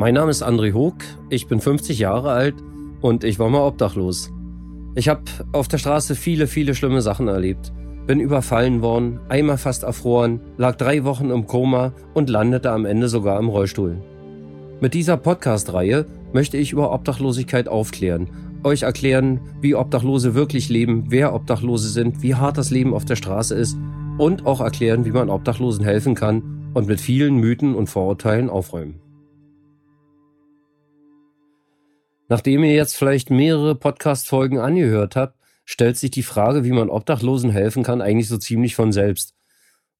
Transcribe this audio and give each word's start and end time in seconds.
Mein 0.00 0.14
Name 0.14 0.30
ist 0.30 0.42
André 0.42 0.72
Hoog, 0.72 0.94
ich 1.28 1.46
bin 1.46 1.60
50 1.60 1.98
Jahre 1.98 2.30
alt 2.30 2.54
und 3.02 3.22
ich 3.22 3.38
war 3.38 3.50
mal 3.50 3.66
obdachlos. 3.66 4.32
Ich 4.94 5.10
habe 5.10 5.20
auf 5.52 5.68
der 5.68 5.76
Straße 5.76 6.14
viele, 6.14 6.46
viele 6.46 6.74
schlimme 6.74 7.02
Sachen 7.02 7.28
erlebt. 7.28 7.70
Bin 8.06 8.18
überfallen 8.18 8.80
worden, 8.80 9.20
einmal 9.28 9.58
fast 9.58 9.82
erfroren, 9.82 10.40
lag 10.56 10.76
drei 10.76 11.04
Wochen 11.04 11.28
im 11.28 11.46
Koma 11.46 11.92
und 12.14 12.30
landete 12.30 12.70
am 12.70 12.86
Ende 12.86 13.10
sogar 13.10 13.38
im 13.38 13.50
Rollstuhl. 13.50 14.00
Mit 14.80 14.94
dieser 14.94 15.18
Podcast-Reihe 15.18 16.06
möchte 16.32 16.56
ich 16.56 16.72
über 16.72 16.94
Obdachlosigkeit 16.94 17.68
aufklären, 17.68 18.30
euch 18.64 18.84
erklären, 18.84 19.38
wie 19.60 19.74
Obdachlose 19.74 20.34
wirklich 20.34 20.70
leben, 20.70 21.08
wer 21.08 21.34
Obdachlose 21.34 21.90
sind, 21.90 22.22
wie 22.22 22.36
hart 22.36 22.56
das 22.56 22.70
Leben 22.70 22.94
auf 22.94 23.04
der 23.04 23.16
Straße 23.16 23.54
ist 23.54 23.76
und 24.16 24.46
auch 24.46 24.62
erklären, 24.62 25.04
wie 25.04 25.10
man 25.10 25.28
Obdachlosen 25.28 25.84
helfen 25.84 26.14
kann 26.14 26.70
und 26.72 26.88
mit 26.88 27.02
vielen 27.02 27.34
Mythen 27.34 27.74
und 27.74 27.90
Vorurteilen 27.90 28.48
aufräumen. 28.48 28.94
Nachdem 32.30 32.62
ihr 32.62 32.72
jetzt 32.72 32.96
vielleicht 32.96 33.28
mehrere 33.28 33.74
Podcast-Folgen 33.74 34.60
angehört 34.60 35.16
habt, 35.16 35.36
stellt 35.64 35.96
sich 35.96 36.12
die 36.12 36.22
Frage, 36.22 36.62
wie 36.64 36.70
man 36.70 36.88
Obdachlosen 36.88 37.50
helfen 37.50 37.82
kann, 37.82 38.00
eigentlich 38.00 38.28
so 38.28 38.38
ziemlich 38.38 38.76
von 38.76 38.92
selbst. 38.92 39.34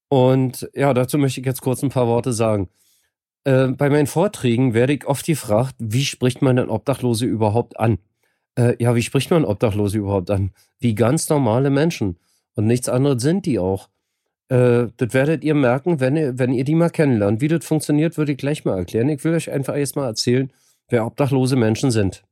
Und 0.08 0.70
ja, 0.72 0.94
dazu 0.94 1.18
möchte 1.18 1.40
ich 1.40 1.46
jetzt 1.46 1.60
kurz 1.60 1.82
ein 1.82 1.88
paar 1.90 2.06
Worte 2.06 2.32
sagen. 2.32 2.68
Äh, 3.42 3.68
bei 3.68 3.90
meinen 3.90 4.06
Vorträgen 4.06 4.74
werde 4.74 4.92
ich 4.92 5.06
oft 5.06 5.26
gefragt, 5.26 5.74
wie 5.80 6.04
spricht 6.04 6.40
man 6.40 6.54
denn 6.54 6.68
Obdachlose 6.68 7.26
überhaupt 7.26 7.80
an? 7.80 7.98
Äh, 8.54 8.76
ja, 8.78 8.94
wie 8.94 9.02
spricht 9.02 9.32
man 9.32 9.44
Obdachlose 9.44 9.98
überhaupt 9.98 10.30
an? 10.30 10.52
Wie 10.78 10.94
ganz 10.94 11.28
normale 11.30 11.70
Menschen. 11.70 12.16
Und 12.54 12.68
nichts 12.68 12.88
anderes 12.88 13.22
sind 13.22 13.44
die 13.44 13.58
auch. 13.58 13.88
Äh, 14.48 14.86
das 14.96 15.14
werdet 15.14 15.42
ihr 15.42 15.56
merken, 15.56 15.98
wenn 15.98 16.16
ihr, 16.16 16.38
wenn 16.38 16.52
ihr 16.52 16.64
die 16.64 16.76
mal 16.76 16.90
kennenlernt. 16.90 17.40
Wie 17.40 17.48
das 17.48 17.64
funktioniert, 17.64 18.18
würde 18.18 18.32
ich 18.32 18.38
gleich 18.38 18.64
mal 18.64 18.78
erklären. 18.78 19.08
Ich 19.08 19.24
will 19.24 19.34
euch 19.34 19.50
einfach 19.50 19.76
erst 19.76 19.96
mal 19.96 20.06
erzählen, 20.06 20.52
wer 20.88 21.06
obdachlose 21.06 21.56
Menschen 21.56 21.90
sind. 21.90 22.24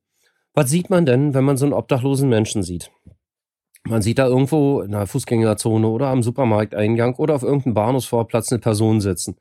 Was 0.55 0.71
sieht 0.71 0.91
man 0.91 1.07
denn, 1.07 1.35
wenn 1.35 1.45
man 1.45 1.57
so 1.57 1.67
einen 1.67 1.75
obdachlosen 1.75 2.29
Menschen 2.29 2.63
sieht? 2.63 2.91
Man 3.85 4.03
sieht 4.03 4.19
da 4.19 4.27
irgendwo 4.27 4.81
in 4.81 4.91
der 4.91 5.07
Fußgängerzone 5.07 5.87
oder 5.89 6.09
am 6.09 6.23
Supermarkteingang 6.23 7.15
oder 7.15 7.35
auf 7.35 7.43
irgendeinem 7.43 7.75
Bahnhofsvorplatz 7.75 8.53
eine 8.53 8.59
Person 8.59 9.01
sitzen. 9.01 9.37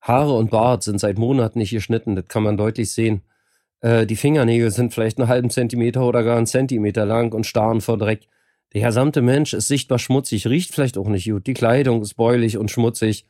Haare 0.00 0.34
und 0.34 0.50
Bart 0.50 0.82
sind 0.82 1.00
seit 1.00 1.18
Monaten 1.18 1.58
nicht 1.58 1.72
geschnitten, 1.72 2.16
das 2.16 2.26
kann 2.28 2.42
man 2.42 2.56
deutlich 2.56 2.92
sehen. 2.92 3.22
Äh, 3.80 4.06
die 4.06 4.16
Fingernägel 4.16 4.70
sind 4.70 4.94
vielleicht 4.94 5.18
einen 5.18 5.28
halben 5.28 5.50
Zentimeter 5.50 6.06
oder 6.06 6.22
gar 6.22 6.36
einen 6.36 6.46
Zentimeter 6.46 7.04
lang 7.04 7.32
und 7.32 7.46
starren 7.46 7.80
vor 7.80 7.98
Dreck. 7.98 8.28
Der 8.72 8.82
gesamte 8.82 9.22
Mensch 9.22 9.52
ist 9.52 9.68
sichtbar 9.68 9.98
schmutzig, 9.98 10.46
riecht 10.46 10.72
vielleicht 10.72 10.96
auch 10.96 11.08
nicht 11.08 11.28
gut. 11.28 11.46
Die 11.46 11.54
Kleidung 11.54 12.02
ist 12.02 12.14
bäulich 12.14 12.56
und 12.56 12.70
schmutzig. 12.70 13.26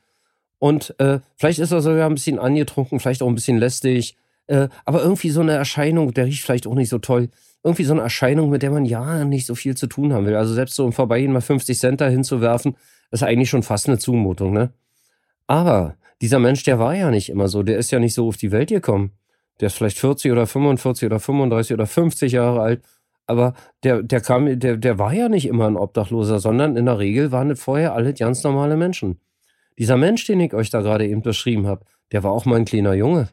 Und 0.59 0.95
äh, 0.99 1.21
vielleicht 1.37 1.59
ist 1.59 1.73
er 1.73 1.81
sogar 1.81 2.07
ein 2.07 2.15
bisschen 2.15 2.39
angetrunken, 2.39 3.01
vielleicht 3.01 3.23
auch 3.23 3.29
ein 3.29 3.35
bisschen 3.35 3.57
lästig. 3.57 4.17
Äh, 4.51 4.69
aber 4.85 5.03
irgendwie 5.03 5.31
so 5.31 5.41
eine 5.41 5.53
Erscheinung, 5.53 6.13
der 6.13 6.27
riecht 6.27 6.43
vielleicht 6.43 6.67
auch 6.67 6.75
nicht 6.75 6.89
so 6.89 6.99
toll. 6.99 7.29
Irgendwie 7.63 7.85
so 7.85 7.93
eine 7.93 8.03
Erscheinung, 8.03 8.51
mit 8.51 8.63
der 8.63 8.73
man 8.73 8.85
ja 8.85 9.25
nicht 9.25 9.47
so 9.47 9.55
viel 9.55 9.77
zu 9.77 9.87
tun 9.87 10.13
haben 10.13 10.27
will. 10.27 10.35
Also 10.35 10.55
selbst 10.55 10.75
so 10.75 10.85
im 10.85 10.93
Vorbeigehen 10.93 11.33
mal 11.33 11.41
50 11.41 11.79
Cent 11.79 12.01
da 12.01 12.09
hinzuwerfen, 12.09 12.75
ist 13.13 13.23
eigentlich 13.23 13.49
schon 13.49 13.63
fast 13.63 13.89
eine 13.89 13.99
Zumutung, 13.99 14.53
ne? 14.53 14.73
Aber 15.47 15.95
dieser 16.21 16.41
Mensch, 16.41 16.65
der 16.65 16.81
war 16.81 16.97
ja 16.97 17.11
nicht 17.11 17.29
immer 17.29 17.47
so. 17.47 17.63
Der 17.63 17.79
ist 17.79 17.93
ja 17.93 18.01
nicht 18.01 18.15
so 18.15 18.27
auf 18.27 18.37
die 18.37 18.51
Welt 18.51 18.71
gekommen. 18.71 19.13
Der 19.61 19.69
ist 19.69 19.77
vielleicht 19.77 19.99
40 19.99 20.33
oder 20.33 20.47
45 20.49 21.07
oder 21.07 21.21
35 21.21 21.75
oder 21.75 21.87
50 21.87 22.33
Jahre 22.33 22.61
alt. 22.61 22.83
Aber 23.27 23.55
der, 23.85 24.03
der 24.03 24.21
kam, 24.21 24.59
der, 24.59 24.77
der 24.77 24.99
war 24.99 25.13
ja 25.13 25.29
nicht 25.29 25.47
immer 25.47 25.69
ein 25.69 25.77
Obdachloser, 25.77 26.41
sondern 26.41 26.77
in 26.77 26.87
der 26.87 26.99
Regel 26.99 27.31
waren 27.31 27.51
es 27.51 27.63
vorher 27.63 27.95
alle 27.95 28.15
ganz 28.15 28.43
normale 28.43 28.77
Menschen. 28.77 29.21
Dieser 29.79 29.97
Mensch, 29.97 30.27
den 30.27 30.41
ich 30.41 30.55
euch 30.55 30.71
da 30.71 30.81
gerade 30.81 31.07
eben 31.07 31.23
beschrieben 31.23 31.69
habe, 31.69 31.85
der 32.11 32.25
war 32.25 32.33
auch 32.33 32.47
mal 32.47 32.57
ein 32.57 32.65
kleiner 32.65 32.95
Junge. 32.95 33.29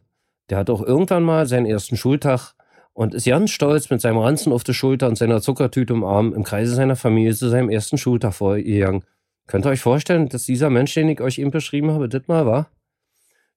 Der 0.49 0.57
hat 0.57 0.69
auch 0.69 0.81
irgendwann 0.81 1.23
mal 1.23 1.45
seinen 1.45 1.65
ersten 1.65 1.97
Schultag 1.97 2.53
und 2.93 3.13
ist 3.13 3.27
ganz 3.27 3.51
stolz 3.51 3.89
mit 3.89 4.01
seinem 4.01 4.17
Ranzen 4.17 4.51
auf 4.51 4.63
der 4.63 4.73
Schulter 4.73 5.07
und 5.07 5.17
seiner 5.17 5.41
Zuckertüte 5.41 5.93
im 5.93 6.03
Arm 6.03 6.33
im 6.33 6.43
Kreise 6.43 6.73
seiner 6.73 6.95
Familie 6.95 7.35
zu 7.35 7.49
seinem 7.49 7.69
ersten 7.69 7.97
Schultag 7.97 8.33
vorgegangen. 8.33 9.03
Könnt 9.45 9.65
ihr 9.65 9.69
euch 9.69 9.81
vorstellen, 9.81 10.29
dass 10.29 10.43
dieser 10.43 10.69
Mensch, 10.69 10.93
den 10.93 11.09
ich 11.09 11.21
euch 11.21 11.37
eben 11.37 11.51
beschrieben 11.51 11.91
habe, 11.91 12.09
das 12.09 12.27
mal 12.27 12.45
war? 12.45 12.69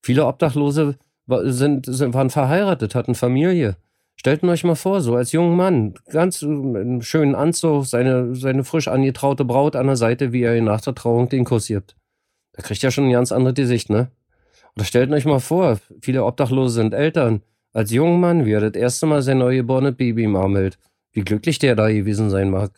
Viele 0.03 0.27
Obdachlose 0.27 0.97
sind, 1.27 1.87
sind, 1.87 2.15
waren 2.15 2.31
verheiratet, 2.31 2.95
hatten 2.95 3.15
Familie. 3.15 3.77
Stellt 4.17 4.45
euch 4.45 4.65
mal 4.65 4.77
vor, 4.77 5.01
so 5.01 5.17
als 5.17 5.33
junger 5.33 5.57
Mann, 5.57 5.95
ganz 6.11 6.43
einen 6.43 7.01
schönen 7.01 7.35
Anzug, 7.35 7.87
seine, 7.87 8.35
seine 8.35 8.65
frisch 8.65 8.89
angetraute 8.89 9.47
Braut 9.47 9.77
an 9.77 9.87
der 9.87 9.97
Seite, 9.97 10.33
wie 10.33 10.43
er 10.43 10.57
ihn 10.57 10.65
nach 10.65 10.83
der 10.83 10.95
Trauung 10.95 11.31
den 11.31 11.45
Kuss 11.45 11.69
gibt. 11.69 11.97
Da 12.53 12.63
kriegt 12.63 12.85
er 12.85 12.91
schon 12.91 13.05
eine 13.05 13.15
ganz 13.15 13.33
andere 13.33 13.55
Gesicht, 13.55 13.89
ne? 13.89 14.11
Stellt 14.83 15.11
euch 15.13 15.25
mal 15.25 15.41
vor, 15.41 15.79
viele 16.01 16.25
Obdachlose 16.25 16.75
sind 16.75 16.95
Eltern. 16.95 17.43
Als 17.73 17.91
junger 17.91 18.19
Mann, 18.19 18.47
wie 18.47 18.53
er 18.53 18.61
das 18.61 18.81
erste 18.81 19.07
Mal 19.07 19.23
sein 19.23 19.39
neugeborenes 19.39 19.97
Baby 19.97 20.25
im 20.25 20.37
Arm 20.37 20.57
hält. 20.57 20.79
Wie 21.13 21.23
glücklich 21.23 21.59
der 21.59 21.77
da 21.77 21.89
gewesen 21.89 22.31
sein 22.31 22.51
mag. 22.51 22.73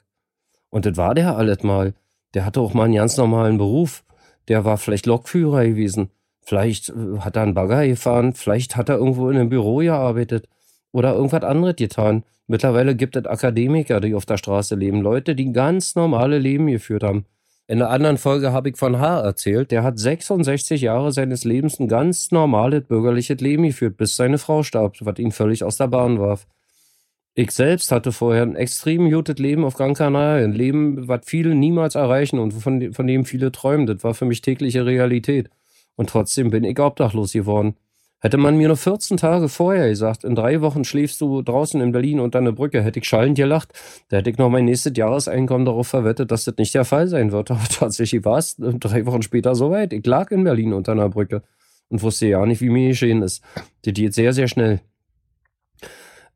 Und 0.70 0.86
das 0.86 0.96
war 0.96 1.14
der 1.14 1.36
alles 1.36 1.62
mal. 1.62 1.94
Der 2.34 2.44
hatte 2.44 2.60
auch 2.60 2.74
mal 2.74 2.84
einen 2.84 2.94
ganz 2.94 3.16
normalen 3.16 3.58
Beruf. 3.58 4.04
Der 4.48 4.64
war 4.64 4.78
vielleicht 4.78 5.06
Lokführer 5.06 5.64
gewesen. 5.64 6.10
Vielleicht 6.40 6.88
äh, 6.90 7.20
hat 7.20 7.36
er 7.36 7.42
einen 7.42 7.54
Bagger 7.54 7.86
gefahren. 7.86 8.34
Vielleicht 8.34 8.76
hat 8.76 8.88
er 8.88 8.96
irgendwo 8.96 9.30
in 9.30 9.36
einem 9.36 9.48
Büro 9.48 9.76
gearbeitet. 9.76 10.48
Oder 10.92 11.14
irgendwas 11.14 11.42
anderes 11.42 11.76
getan. 11.76 12.24
Mittlerweile 12.46 12.96
gibt 12.96 13.16
es 13.16 13.24
Akademiker, 13.24 14.00
die 14.00 14.14
auf 14.14 14.26
der 14.26 14.36
Straße 14.36 14.74
leben. 14.74 15.00
Leute, 15.00 15.34
die 15.34 15.52
ganz 15.52 15.94
normale 15.94 16.38
Leben 16.38 16.66
geführt 16.66 17.02
haben. 17.02 17.24
In 17.72 17.80
einer 17.80 17.90
anderen 17.90 18.18
Folge 18.18 18.52
habe 18.52 18.68
ich 18.68 18.76
von 18.76 18.98
H. 18.98 19.22
erzählt, 19.22 19.70
der 19.70 19.82
hat 19.82 19.98
66 19.98 20.82
Jahre 20.82 21.10
seines 21.10 21.44
Lebens 21.44 21.80
ein 21.80 21.88
ganz 21.88 22.30
normales 22.30 22.84
bürgerliches 22.84 23.40
Leben 23.40 23.62
geführt, 23.62 23.96
bis 23.96 24.14
seine 24.14 24.36
Frau 24.36 24.62
starb, 24.62 24.96
was 25.00 25.18
ihn 25.18 25.32
völlig 25.32 25.64
aus 25.64 25.78
der 25.78 25.88
Bahn 25.88 26.20
warf. 26.20 26.46
Ich 27.32 27.50
selbst 27.52 27.90
hatte 27.90 28.12
vorher 28.12 28.42
ein 28.42 28.56
extrem 28.56 29.10
gutes 29.10 29.38
Leben 29.38 29.64
auf 29.64 29.72
Gran 29.72 29.94
Canaria, 29.94 30.44
ein 30.44 30.52
Leben, 30.52 31.08
was 31.08 31.22
viele 31.24 31.54
niemals 31.54 31.94
erreichen 31.94 32.38
und 32.38 32.52
von, 32.52 32.92
von 32.92 33.06
dem 33.06 33.24
viele 33.24 33.50
träumen. 33.52 33.86
Das 33.86 34.04
war 34.04 34.12
für 34.12 34.26
mich 34.26 34.42
tägliche 34.42 34.84
Realität. 34.84 35.48
Und 35.96 36.10
trotzdem 36.10 36.50
bin 36.50 36.64
ich 36.64 36.78
obdachlos 36.78 37.32
geworden. 37.32 37.76
Hätte 38.24 38.38
man 38.38 38.56
mir 38.56 38.68
nur 38.68 38.76
14 38.76 39.16
Tage 39.16 39.48
vorher 39.48 39.88
gesagt, 39.88 40.22
in 40.22 40.36
drei 40.36 40.60
Wochen 40.60 40.84
schläfst 40.84 41.20
du 41.20 41.42
draußen 41.42 41.80
in 41.80 41.90
Berlin 41.90 42.20
unter 42.20 42.38
einer 42.38 42.52
Brücke, 42.52 42.80
hätte 42.80 43.00
ich 43.00 43.08
schallend 43.08 43.36
gelacht. 43.36 43.72
Da 44.10 44.18
hätte 44.18 44.30
ich 44.30 44.38
noch 44.38 44.48
mein 44.48 44.64
nächstes 44.64 44.92
Jahreseinkommen 44.96 45.64
darauf 45.64 45.88
verwettet, 45.88 46.30
dass 46.30 46.44
das 46.44 46.54
nicht 46.56 46.72
der 46.72 46.84
Fall 46.84 47.08
sein 47.08 47.32
wird. 47.32 47.50
Aber 47.50 47.64
tatsächlich 47.64 48.24
war 48.24 48.38
es 48.38 48.54
drei 48.56 49.06
Wochen 49.06 49.22
später 49.22 49.56
soweit. 49.56 49.92
Ich 49.92 50.06
lag 50.06 50.30
in 50.30 50.44
Berlin 50.44 50.72
unter 50.72 50.92
einer 50.92 51.08
Brücke 51.08 51.42
und 51.88 52.00
wusste 52.02 52.28
ja 52.28 52.46
nicht, 52.46 52.60
wie 52.60 52.70
mir 52.70 52.90
geschehen 52.90 53.22
ist. 53.22 53.42
Das 53.84 53.92
geht 53.92 54.14
sehr, 54.14 54.32
sehr 54.32 54.46
schnell. 54.46 54.80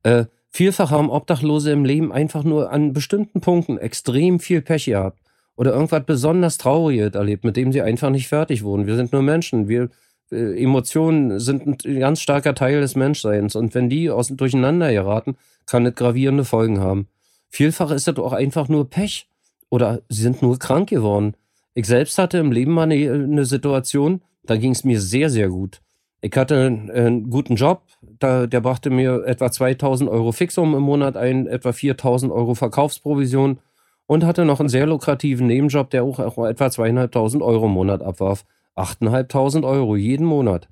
Äh, 0.02 0.24
vielfach 0.50 0.90
haben 0.90 1.08
Obdachlose 1.08 1.70
im 1.70 1.84
Leben 1.84 2.10
einfach 2.10 2.42
nur 2.42 2.72
an 2.72 2.94
bestimmten 2.94 3.40
Punkten 3.40 3.78
extrem 3.78 4.40
viel 4.40 4.60
Pech 4.60 4.86
gehabt. 4.86 5.20
Oder 5.54 5.72
irgendwas 5.72 6.04
besonders 6.04 6.58
Trauriges 6.58 7.14
erlebt, 7.14 7.44
mit 7.44 7.56
dem 7.56 7.70
sie 7.70 7.80
einfach 7.80 8.10
nicht 8.10 8.26
fertig 8.26 8.64
wurden. 8.64 8.88
Wir 8.88 8.96
sind 8.96 9.12
nur 9.12 9.22
Menschen. 9.22 9.68
Wir 9.68 9.88
äh, 10.30 10.62
Emotionen 10.62 11.38
sind 11.40 11.84
ein 11.84 12.00
ganz 12.00 12.20
starker 12.20 12.54
Teil 12.54 12.80
des 12.80 12.96
Menschseins 12.96 13.56
und 13.56 13.74
wenn 13.74 13.88
die 13.88 14.10
aus, 14.10 14.28
durcheinander 14.28 14.92
geraten, 14.92 15.36
kann 15.66 15.86
es 15.86 15.94
gravierende 15.94 16.44
Folgen 16.44 16.80
haben. 16.80 17.08
Vielfach 17.48 17.90
ist 17.90 18.08
das 18.08 18.16
auch 18.18 18.32
einfach 18.32 18.68
nur 18.68 18.88
Pech 18.88 19.28
oder 19.70 20.02
sie 20.08 20.22
sind 20.22 20.42
nur 20.42 20.58
krank 20.58 20.88
geworden. 20.88 21.34
Ich 21.74 21.86
selbst 21.86 22.18
hatte 22.18 22.38
im 22.38 22.52
Leben 22.52 22.72
mal 22.72 22.84
eine, 22.84 23.12
eine 23.12 23.44
Situation, 23.44 24.22
da 24.44 24.56
ging 24.56 24.72
es 24.72 24.84
mir 24.84 25.00
sehr, 25.00 25.30
sehr 25.30 25.48
gut. 25.48 25.80
Ich 26.20 26.34
hatte 26.36 26.66
einen 26.66 27.30
guten 27.30 27.56
Job, 27.56 27.82
da, 28.00 28.46
der 28.46 28.60
brachte 28.60 28.90
mir 28.90 29.24
etwa 29.26 29.50
2000 29.50 30.08
Euro 30.08 30.32
Fixum 30.32 30.74
im 30.74 30.82
Monat 30.82 31.16
ein, 31.16 31.46
etwa 31.46 31.72
4000 31.72 32.32
Euro 32.32 32.54
Verkaufsprovision 32.54 33.58
und 34.06 34.24
hatte 34.24 34.44
noch 34.44 34.60
einen 34.60 34.68
sehr 34.68 34.86
lukrativen 34.86 35.46
Nebenjob, 35.46 35.90
der 35.90 36.04
auch, 36.04 36.18
auch 36.18 36.46
etwa 36.46 36.70
zweieinhalbtausend 36.70 37.42
Euro 37.42 37.66
im 37.66 37.72
Monat 37.72 38.02
abwarf. 38.02 38.44
8.500 38.76 39.66
Euro 39.66 39.96
jeden 39.96 40.26
Monat. 40.26 40.68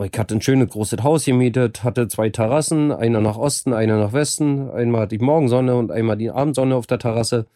Ich 0.00 0.16
hatte 0.16 0.36
ein 0.36 0.42
schönes 0.42 0.70
großes 0.70 1.02
Haus 1.02 1.24
gemietet, 1.24 1.82
hatte 1.82 2.06
zwei 2.06 2.30
Terrassen, 2.30 2.92
einer 2.92 3.20
nach 3.20 3.36
Osten, 3.36 3.72
einer 3.72 3.98
nach 3.98 4.12
Westen. 4.12 4.70
Einmal 4.70 5.08
die 5.08 5.18
Morgensonne 5.18 5.74
und 5.74 5.90
einmal 5.90 6.16
die 6.16 6.30
Abendsonne 6.30 6.76
auf 6.76 6.86
der 6.86 7.00
Terrasse. 7.00 7.46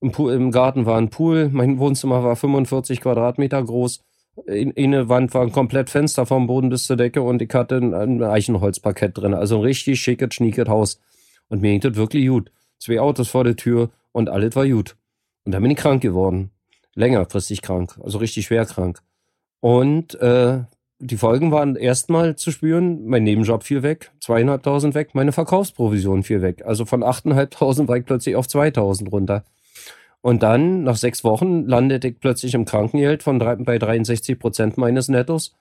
Im, 0.00 0.12
Pool, 0.12 0.32
Im, 0.32 0.52
Garten 0.52 0.86
war 0.86 0.96
ein 0.96 1.10
Pool. 1.10 1.48
Mein 1.52 1.78
Wohnzimmer 1.78 2.22
war 2.22 2.36
45 2.36 3.00
Quadratmeter 3.00 3.64
groß. 3.64 4.04
In, 4.46 4.76
eine 4.76 5.08
Wand 5.08 5.34
war 5.34 5.42
ein 5.42 5.50
komplett 5.50 5.90
Fenster 5.90 6.24
vom 6.24 6.46
Boden 6.46 6.68
bis 6.68 6.84
zur 6.84 6.96
Decke 6.96 7.20
und 7.20 7.42
ich 7.42 7.52
hatte 7.52 7.76
ein, 7.76 7.94
ein 7.94 8.22
Eichenholzparkett 8.22 9.18
drin. 9.18 9.34
Also 9.34 9.56
ein 9.56 9.62
richtig 9.62 10.00
schickes, 10.00 10.34
schniekes 10.34 10.68
Haus. 10.68 11.00
Und 11.48 11.62
mir 11.62 11.72
ging 11.72 11.80
das 11.80 11.96
wirklich 11.96 12.28
gut. 12.28 12.52
Zwei 12.78 13.00
Autos 13.00 13.28
vor 13.28 13.42
der 13.42 13.56
Tür 13.56 13.90
und 14.12 14.28
alles 14.28 14.54
war 14.54 14.68
gut. 14.68 14.94
Und 15.44 15.50
dann 15.50 15.62
bin 15.62 15.72
ich 15.72 15.78
krank 15.78 16.00
geworden. 16.00 16.52
Längerfristig 16.94 17.62
krank, 17.62 17.98
also 18.02 18.18
richtig 18.18 18.46
schwer 18.46 18.66
krank. 18.66 19.00
Und 19.60 20.14
äh, 20.20 20.60
die 21.00 21.16
Folgen 21.16 21.52
waren 21.52 21.76
erstmal 21.76 22.36
zu 22.36 22.50
spüren, 22.50 23.06
mein 23.06 23.22
Nebenjob 23.22 23.62
fiel 23.62 23.82
weg, 23.82 24.10
zweieinhalbtausend 24.20 24.94
weg, 24.94 25.10
meine 25.14 25.32
Verkaufsprovision 25.32 26.22
fiel 26.24 26.42
weg. 26.42 26.64
Also 26.64 26.84
von 26.84 27.02
achteinhalbtausend 27.02 27.88
war 27.88 27.96
ich 27.96 28.04
plötzlich 28.04 28.36
auf 28.36 28.48
2000 28.48 29.12
runter. 29.12 29.44
Und 30.20 30.42
dann, 30.42 30.82
nach 30.82 30.96
sechs 30.96 31.22
Wochen, 31.22 31.64
landete 31.66 32.08
ich 32.08 32.18
plötzlich 32.18 32.54
im 32.54 32.64
Krankengeld 32.64 33.22
von 33.22 33.38
drei, 33.38 33.54
bei 33.56 33.78
63 33.78 34.38
Prozent 34.38 34.76
meines 34.76 35.08
Nettos. 35.08 35.54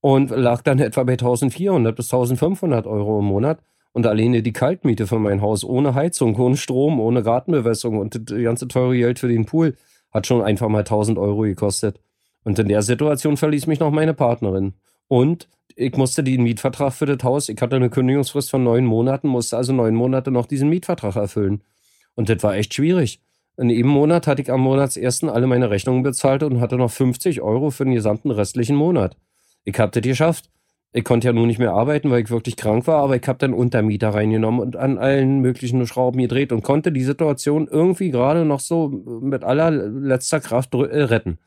und 0.00 0.30
lag 0.30 0.62
dann 0.62 0.80
etwa 0.80 1.04
bei 1.04 1.12
1400 1.12 1.94
bis 1.94 2.06
1500 2.12 2.86
Euro 2.86 3.20
im 3.20 3.26
Monat. 3.26 3.60
Und 3.92 4.06
alleine 4.06 4.42
die 4.42 4.52
Kaltmiete 4.52 5.06
für 5.06 5.18
mein 5.18 5.42
Haus 5.42 5.64
ohne 5.64 5.94
Heizung, 5.94 6.34
ohne 6.36 6.56
Strom, 6.56 6.98
ohne 6.98 7.22
Gartenbewässerung 7.22 7.98
und 7.98 8.30
das 8.30 8.42
ganze 8.42 8.66
teure 8.66 8.96
Geld 8.96 9.18
für 9.18 9.28
den 9.28 9.44
Pool 9.44 9.76
hat 10.10 10.26
schon 10.26 10.42
einfach 10.42 10.68
mal 10.68 10.80
1000 10.80 11.18
Euro 11.18 11.42
gekostet. 11.42 12.00
Und 12.44 12.58
in 12.58 12.68
der 12.68 12.82
Situation 12.82 13.36
verließ 13.36 13.66
mich 13.66 13.80
noch 13.80 13.90
meine 13.90 14.14
Partnerin. 14.14 14.74
Und 15.08 15.48
ich 15.76 15.96
musste 15.96 16.22
den 16.22 16.42
Mietvertrag 16.42 16.92
für 16.92 17.06
das 17.06 17.22
Haus, 17.22 17.48
ich 17.48 17.60
hatte 17.60 17.76
eine 17.76 17.90
Kündigungsfrist 17.90 18.50
von 18.50 18.64
neun 18.64 18.84
Monaten, 18.84 19.28
musste 19.28 19.56
also 19.56 19.72
neun 19.72 19.94
Monate 19.94 20.30
noch 20.30 20.46
diesen 20.46 20.68
Mietvertrag 20.68 21.16
erfüllen. 21.16 21.62
Und 22.14 22.28
das 22.28 22.42
war 22.42 22.54
echt 22.56 22.74
schwierig. 22.74 23.20
In 23.56 23.70
jedem 23.70 23.90
Monat 23.90 24.26
hatte 24.26 24.42
ich 24.42 24.50
am 24.50 24.60
Monatsersten 24.60 25.28
alle 25.28 25.46
meine 25.46 25.70
Rechnungen 25.70 26.02
bezahlt 26.02 26.42
und 26.42 26.60
hatte 26.60 26.76
noch 26.76 26.90
50 26.90 27.42
Euro 27.42 27.70
für 27.70 27.84
den 27.84 27.94
gesamten 27.94 28.30
restlichen 28.30 28.76
Monat. 28.76 29.16
Ich 29.64 29.78
hab 29.78 29.92
das 29.92 30.02
geschafft. 30.02 30.50
Ich 30.94 31.04
konnte 31.04 31.26
ja 31.26 31.32
nun 31.32 31.46
nicht 31.46 31.58
mehr 31.58 31.72
arbeiten, 31.72 32.10
weil 32.10 32.22
ich 32.22 32.30
wirklich 32.30 32.56
krank 32.56 32.86
war, 32.86 33.02
aber 33.02 33.16
ich 33.16 33.26
habe 33.26 33.38
dann 33.38 33.54
Untermieter 33.54 34.10
reingenommen 34.10 34.60
und 34.60 34.76
an 34.76 34.98
allen 34.98 35.40
möglichen 35.40 35.86
Schrauben 35.86 36.20
gedreht 36.20 36.52
und 36.52 36.62
konnte 36.62 36.92
die 36.92 37.04
Situation 37.04 37.66
irgendwie 37.70 38.10
gerade 38.10 38.44
noch 38.44 38.60
so 38.60 38.88
mit 38.88 39.42
aller 39.42 39.70
letzter 39.70 40.40
Kraft 40.40 40.74
äh, 40.74 41.02
retten. 41.04 41.38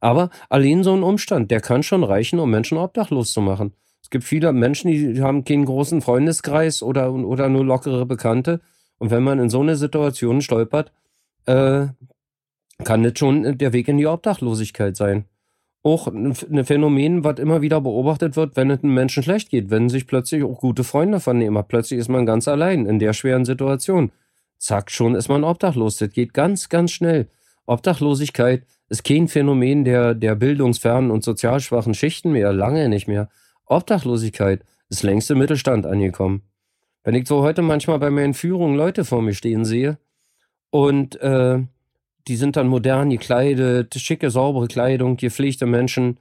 Aber 0.00 0.30
allein 0.48 0.84
so 0.84 0.94
ein 0.94 1.02
Umstand, 1.02 1.50
der 1.50 1.60
kann 1.60 1.82
schon 1.82 2.04
reichen, 2.04 2.38
um 2.38 2.50
Menschen 2.50 2.78
obdachlos 2.78 3.32
zu 3.32 3.40
machen. 3.40 3.72
Es 4.02 4.10
gibt 4.10 4.24
viele 4.24 4.52
Menschen, 4.52 4.90
die 4.90 5.20
haben 5.20 5.44
keinen 5.44 5.64
großen 5.64 6.00
Freundeskreis 6.00 6.82
oder, 6.82 7.12
oder 7.12 7.48
nur 7.48 7.64
lockere 7.64 8.06
Bekannte. 8.06 8.60
Und 8.98 9.10
wenn 9.10 9.22
man 9.22 9.38
in 9.38 9.50
so 9.50 9.60
eine 9.60 9.76
Situation 9.76 10.42
stolpert, 10.42 10.92
äh, 11.46 11.86
kann 12.84 13.02
das 13.02 13.18
schon 13.18 13.58
der 13.58 13.72
Weg 13.72 13.88
in 13.88 13.96
die 13.98 14.06
Obdachlosigkeit 14.06 14.96
sein. 14.96 15.24
Auch 15.82 16.08
ein 16.08 16.34
Phänomen, 16.34 17.24
was 17.24 17.38
immer 17.38 17.62
wieder 17.62 17.80
beobachtet 17.80 18.36
wird, 18.36 18.56
wenn 18.56 18.70
es 18.70 18.82
einem 18.82 18.94
Menschen 18.94 19.22
schlecht 19.22 19.50
geht, 19.50 19.70
wenn 19.70 19.88
sich 19.88 20.06
plötzlich 20.06 20.42
auch 20.42 20.60
gute 20.60 20.84
Freunde 20.84 21.20
vernehmen. 21.20 21.62
Plötzlich 21.66 22.00
ist 22.00 22.08
man 22.08 22.26
ganz 22.26 22.48
allein 22.48 22.86
in 22.86 22.98
der 22.98 23.12
schweren 23.12 23.44
Situation. 23.44 24.10
Zack, 24.58 24.90
schon 24.90 25.14
ist 25.14 25.28
man 25.28 25.44
obdachlos. 25.44 25.96
Das 25.96 26.10
geht 26.10 26.34
ganz, 26.34 26.68
ganz 26.68 26.90
schnell. 26.90 27.28
Obdachlosigkeit 27.66 28.64
ist 28.88 29.04
kein 29.04 29.28
Phänomen 29.28 29.84
der, 29.84 30.14
der 30.14 30.34
bildungsfernen 30.34 31.10
und 31.10 31.24
sozial 31.24 31.60
schwachen 31.60 31.94
Schichten 31.94 32.32
mehr, 32.32 32.52
lange 32.52 32.88
nicht 32.88 33.08
mehr. 33.08 33.28
Obdachlosigkeit 33.66 34.62
ist 34.88 35.02
längst 35.02 35.30
im 35.30 35.38
Mittelstand 35.38 35.86
angekommen. 35.86 36.42
Wenn 37.02 37.14
ich 37.14 37.26
so 37.26 37.42
heute 37.42 37.62
manchmal 37.62 37.98
bei 37.98 38.10
meinen 38.10 38.34
Führungen 38.34 38.76
Leute 38.76 39.04
vor 39.04 39.22
mir 39.22 39.34
stehen 39.34 39.64
sehe 39.64 39.98
und 40.70 41.20
äh, 41.20 41.60
die 42.28 42.36
sind 42.36 42.56
dann 42.56 42.68
modern 42.68 43.10
gekleidet, 43.10 43.94
schicke, 43.94 44.30
saubere 44.30 44.68
Kleidung, 44.68 45.16
gepflegte 45.16 45.66
Menschen, 45.66 46.18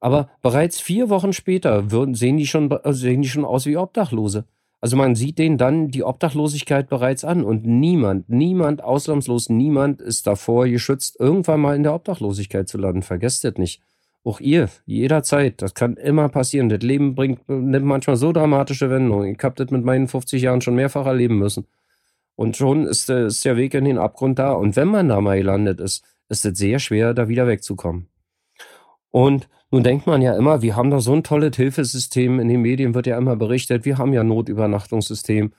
aber 0.00 0.28
bereits 0.42 0.80
vier 0.80 1.08
Wochen 1.08 1.32
später 1.32 1.90
würden, 1.90 2.14
sehen, 2.14 2.36
die 2.36 2.46
schon, 2.46 2.76
sehen 2.90 3.22
die 3.22 3.28
schon 3.28 3.44
aus 3.44 3.64
wie 3.66 3.76
Obdachlose. 3.76 4.44
Also 4.84 4.98
man 4.98 5.14
sieht 5.14 5.38
denen 5.38 5.56
dann 5.56 5.88
die 5.88 6.04
Obdachlosigkeit 6.04 6.90
bereits 6.90 7.24
an 7.24 7.42
und 7.42 7.64
niemand, 7.64 8.28
niemand, 8.28 8.84
ausnahmslos 8.84 9.48
niemand 9.48 10.02
ist 10.02 10.26
davor 10.26 10.68
geschützt, 10.68 11.16
irgendwann 11.18 11.60
mal 11.60 11.74
in 11.74 11.84
der 11.84 11.94
Obdachlosigkeit 11.94 12.68
zu 12.68 12.76
landen. 12.76 13.00
Vergesst 13.00 13.44
das 13.44 13.54
nicht. 13.54 13.80
Auch 14.24 14.40
ihr, 14.40 14.68
jederzeit, 14.84 15.62
das 15.62 15.72
kann 15.72 15.96
immer 15.96 16.28
passieren. 16.28 16.68
Das 16.68 16.82
Leben 16.82 17.14
bringt, 17.14 17.48
nimmt 17.48 17.86
manchmal 17.86 18.16
so 18.16 18.30
dramatische 18.30 18.90
Wendungen. 18.90 19.34
Ich 19.34 19.42
habe 19.42 19.54
das 19.56 19.70
mit 19.70 19.86
meinen 19.86 20.06
50 20.06 20.42
Jahren 20.42 20.60
schon 20.60 20.74
mehrfach 20.74 21.06
erleben 21.06 21.38
müssen. 21.38 21.66
Und 22.36 22.58
schon 22.58 22.86
ist, 22.86 23.08
ist 23.08 23.42
der 23.46 23.56
Weg 23.56 23.72
in 23.72 23.86
den 23.86 23.96
Abgrund 23.96 24.38
da. 24.38 24.52
Und 24.52 24.76
wenn 24.76 24.88
man 24.88 25.08
da 25.08 25.18
mal 25.22 25.38
gelandet 25.38 25.80
ist, 25.80 26.04
ist 26.28 26.44
es 26.44 26.58
sehr 26.58 26.78
schwer, 26.78 27.14
da 27.14 27.26
wieder 27.28 27.46
wegzukommen. 27.46 28.08
Und 29.14 29.48
nun 29.70 29.84
denkt 29.84 30.08
man 30.08 30.22
ja 30.22 30.36
immer, 30.36 30.60
wir 30.60 30.74
haben 30.74 30.90
da 30.90 30.98
so 30.98 31.12
ein 31.12 31.22
tolles 31.22 31.54
Hilfesystem. 31.54 32.40
In 32.40 32.48
den 32.48 32.62
Medien 32.62 32.96
wird 32.96 33.06
ja 33.06 33.16
immer 33.16 33.36
berichtet, 33.36 33.84
wir 33.84 33.96
haben 33.96 34.12
ja 34.12 34.24
Notübernachtungssystem. 34.24 35.52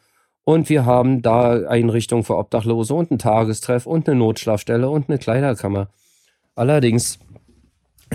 Und 0.44 0.68
wir 0.68 0.86
haben 0.86 1.22
da 1.22 1.66
Einrichtungen 1.66 2.26
für 2.26 2.36
Obdachlose 2.36 2.94
und 2.94 3.12
ein 3.12 3.18
Tagestreff 3.18 3.86
und 3.86 4.10
eine 4.10 4.20
Notschlafstelle 4.20 4.90
und 4.90 5.08
eine 5.08 5.20
Kleiderkammer. 5.20 5.88
Allerdings, 6.54 7.18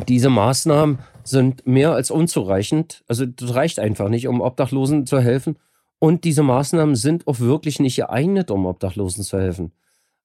diese 0.08 0.28
Maßnahmen 0.28 0.98
sind 1.25 1.66
mehr 1.66 1.92
als 1.92 2.10
unzureichend. 2.10 3.02
Also 3.08 3.25
das 3.25 3.54
reicht 3.54 3.78
einfach 3.78 4.10
nicht, 4.10 4.28
um 4.28 4.42
Obdachlosen 4.42 5.06
zu 5.06 5.20
helfen. 5.20 5.56
Und 5.98 6.25
diese 6.25 6.42
Maßnahmen 6.42 6.96
sind 6.96 7.26
auch 7.26 7.40
wirklich 7.40 7.81
nicht 7.81 7.96
geeignet, 7.96 8.50
um 8.50 8.66
Obdachlosen 8.66 9.25
zu 9.25 9.38
helfen. 9.38 9.72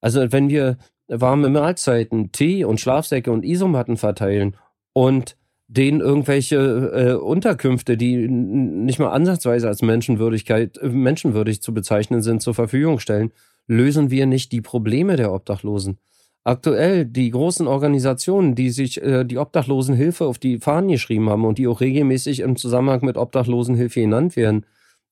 Also 0.01 0.33
wenn 0.33 0.50
wir 0.50 0.77
warme 1.07 1.47
Mahlzeiten, 1.47 2.33
Tee 2.33 2.65
und 2.65 2.81
Schlafsäcke 2.81 3.31
und 3.31 3.45
Isomatten 3.45 3.95
verteilen 3.95 4.57
und 4.95 5.36
denen 5.68 6.00
irgendwelche 6.00 6.56
äh, 6.56 7.13
Unterkünfte, 7.15 7.97
die 7.97 8.30
nicht 8.30 8.97
mal 8.97 9.09
ansatzweise 9.09 9.68
als 9.68 9.81
Menschenwürdigkeit, 9.81 10.77
äh, 10.77 10.88
menschenwürdig 10.88 11.62
zu 11.62 11.74
bezeichnen 11.74 12.21
sind, 12.21 12.42
zur 12.42 12.53
Verfügung 12.53 13.00
stellen, 13.00 13.31
lösen 13.68 14.09
wir 14.09 14.25
nicht 14.25 14.53
die 14.53 14.62
Probleme 14.62 15.18
der 15.18 15.33
Obdachlosen. 15.33 15.97
Aktuell 16.45 17.03
die 17.03 17.30
großen 17.30 17.68
Organisationen, 17.68 18.56
die 18.56 18.69
sich 18.69 19.01
äh, 19.01 19.25
die 19.25 19.38
Obdachlosenhilfe 19.38 20.25
auf 20.25 20.38
die 20.38 20.59
Fahnen 20.59 20.89
geschrieben 20.89 21.30
haben 21.30 21.44
und 21.44 21.57
die 21.57 21.68
auch 21.68 21.81
regelmäßig 21.81 22.39
im 22.39 22.56
Zusammenhang 22.56 23.03
mit 23.03 23.18
Obdachlosenhilfe 23.18 24.00
genannt 24.00 24.38
werden, 24.38 24.65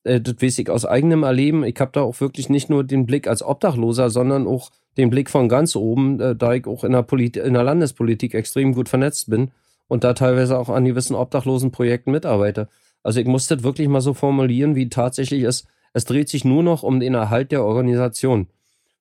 äh, 0.04 0.18
das 0.18 0.36
weiß 0.40 0.60
ich 0.60 0.70
aus 0.70 0.86
eigenem 0.86 1.24
Erleben. 1.24 1.62
Ich 1.64 1.78
habe 1.78 1.90
da 1.92 2.00
auch 2.00 2.18
wirklich 2.22 2.48
nicht 2.48 2.70
nur 2.70 2.84
den 2.84 3.04
Blick 3.04 3.28
als 3.28 3.42
Obdachloser, 3.42 4.08
sondern 4.08 4.46
auch 4.46 4.70
den 4.96 5.10
Blick 5.10 5.28
von 5.28 5.50
ganz 5.50 5.76
oben, 5.76 6.20
äh, 6.20 6.34
da 6.34 6.54
ich 6.54 6.66
auch 6.66 6.84
in 6.84 6.92
der, 6.92 7.02
Polit 7.02 7.36
in 7.36 7.52
der 7.52 7.64
Landespolitik 7.64 8.32
extrem 8.32 8.72
gut 8.72 8.88
vernetzt 8.88 9.28
bin 9.28 9.50
und 9.88 10.04
da 10.04 10.14
teilweise 10.14 10.58
auch 10.58 10.68
an 10.68 10.84
gewissen 10.84 11.14
Obdachlosenprojekten 11.14 12.12
mitarbeite. 12.12 12.68
Also 13.02 13.20
ich 13.20 13.26
muss 13.26 13.46
das 13.48 13.62
wirklich 13.62 13.88
mal 13.88 14.00
so 14.00 14.14
formulieren, 14.14 14.74
wie 14.74 14.88
tatsächlich 14.88 15.42
ist. 15.42 15.66
Es 15.92 16.04
dreht 16.04 16.28
sich 16.28 16.44
nur 16.44 16.62
noch 16.62 16.82
um 16.82 17.00
den 17.00 17.14
Erhalt 17.14 17.52
der 17.52 17.64
Organisation. 17.64 18.48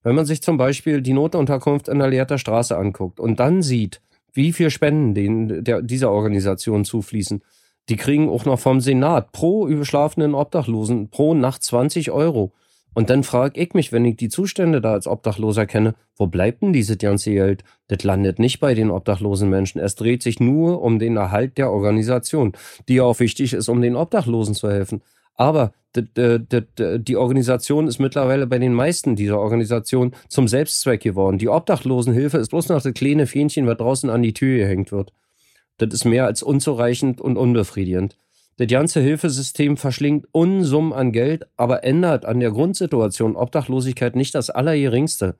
Wenn 0.03 0.15
man 0.15 0.25
sich 0.25 0.41
zum 0.41 0.57
Beispiel 0.57 1.01
die 1.01 1.13
Notunterkunft 1.13 1.87
in 1.87 1.99
der 1.99 2.09
Leerter 2.09 2.37
Straße 2.37 2.77
anguckt 2.77 3.19
und 3.19 3.39
dann 3.39 3.61
sieht, 3.61 4.01
wie 4.33 4.51
viel 4.51 4.69
Spenden 4.69 5.13
denen 5.13 5.63
der, 5.63 5.81
dieser 5.81 6.11
Organisation 6.11 6.83
zufließen, 6.83 7.41
die 7.89 7.95
kriegen 7.95 8.29
auch 8.29 8.45
noch 8.45 8.59
vom 8.59 8.81
Senat 8.81 9.31
pro 9.31 9.67
überschlafenen 9.67 10.35
Obdachlosen 10.35 11.09
pro 11.09 11.33
Nacht 11.33 11.63
20 11.63 12.11
Euro. 12.11 12.53
Und 12.93 13.09
dann 13.09 13.23
frage 13.23 13.59
ich 13.59 13.73
mich, 13.73 13.91
wenn 13.91 14.05
ich 14.05 14.17
die 14.17 14.29
Zustände 14.29 14.79
da 14.79 14.93
als 14.93 15.07
Obdachloser 15.07 15.65
kenne, 15.65 15.95
wo 16.15 16.27
bleibt 16.27 16.61
denn 16.61 16.73
dieses 16.73 16.97
ganze 16.97 17.31
Geld? 17.31 17.63
Das 17.87 18.03
landet 18.03 18.37
nicht 18.37 18.59
bei 18.59 18.75
den 18.75 18.91
obdachlosen 18.91 19.49
Menschen. 19.49 19.79
Es 19.79 19.95
dreht 19.95 20.21
sich 20.21 20.39
nur 20.39 20.81
um 20.81 20.99
den 20.99 21.17
Erhalt 21.17 21.57
der 21.57 21.71
Organisation, 21.71 22.53
die 22.87 23.01
auch 23.01 23.19
wichtig 23.19 23.53
ist, 23.53 23.67
um 23.67 23.81
den 23.81 23.95
Obdachlosen 23.95 24.53
zu 24.53 24.69
helfen. 24.69 25.01
Aber 25.35 25.73
die 25.95 27.15
Organisation 27.17 27.87
ist 27.87 27.99
mittlerweile 27.99 28.47
bei 28.47 28.59
den 28.59 28.73
meisten 28.73 29.15
dieser 29.15 29.39
Organisationen 29.39 30.13
zum 30.27 30.47
Selbstzweck 30.47 31.01
geworden. 31.01 31.37
Die 31.37 31.49
Obdachlosenhilfe 31.49 32.37
ist 32.37 32.49
bloß 32.49 32.69
noch 32.69 32.81
das 32.81 32.93
kleine 32.93 33.27
Fähnchen, 33.27 33.67
was 33.67 33.77
draußen 33.77 34.09
an 34.09 34.21
die 34.21 34.33
Tür 34.33 34.57
gehängt 34.57 34.91
wird. 34.91 35.13
Das 35.77 35.93
ist 35.93 36.05
mehr 36.05 36.25
als 36.25 36.43
unzureichend 36.43 37.21
und 37.21 37.37
unbefriedigend. 37.37 38.17
Das 38.57 38.67
ganze 38.67 39.01
Hilfesystem 39.01 39.77
verschlingt 39.77 40.27
Unsummen 40.31 40.93
an 40.93 41.11
Geld, 41.11 41.47
aber 41.57 41.83
ändert 41.83 42.25
an 42.25 42.39
der 42.39 42.51
Grundsituation 42.51 43.35
Obdachlosigkeit 43.35 44.15
nicht 44.15 44.35
das 44.35 44.51
Allergeringste. 44.51 45.37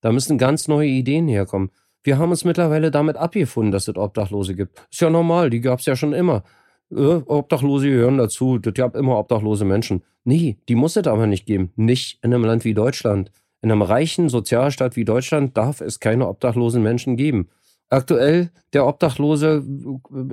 Da 0.00 0.12
müssen 0.12 0.38
ganz 0.38 0.66
neue 0.66 0.88
Ideen 0.88 1.28
herkommen. 1.28 1.70
Wir 2.02 2.18
haben 2.18 2.30
uns 2.30 2.44
mittlerweile 2.44 2.90
damit 2.90 3.16
abgefunden, 3.16 3.72
dass 3.72 3.88
es 3.88 3.96
Obdachlose 3.96 4.54
gibt. 4.54 4.78
Ist 4.90 5.00
ja 5.00 5.10
normal, 5.10 5.50
die 5.50 5.60
gab 5.60 5.80
es 5.80 5.86
ja 5.86 5.94
schon 5.94 6.14
immer. 6.14 6.42
Äh, 6.90 6.96
Obdachlose 6.96 7.88
gehören 7.88 8.18
dazu, 8.18 8.58
das 8.58 8.74
gab 8.74 8.96
immer 8.96 9.18
obdachlose 9.18 9.64
Menschen. 9.64 10.02
Nee, 10.24 10.56
die 10.68 10.74
muss 10.74 10.96
es 10.96 11.06
aber 11.06 11.26
nicht 11.26 11.46
geben. 11.46 11.72
Nicht 11.76 12.18
in 12.22 12.32
einem 12.32 12.44
Land 12.44 12.64
wie 12.64 12.74
Deutschland. 12.74 13.30
In 13.60 13.70
einem 13.70 13.82
reichen 13.82 14.30
Sozialstaat 14.30 14.96
wie 14.96 15.04
Deutschland 15.04 15.56
darf 15.56 15.80
es 15.82 16.00
keine 16.00 16.28
obdachlosen 16.28 16.82
Menschen 16.82 17.16
geben. 17.16 17.48
Aktuell, 17.90 18.50
der 18.72 18.86
Obdachlose 18.86 19.64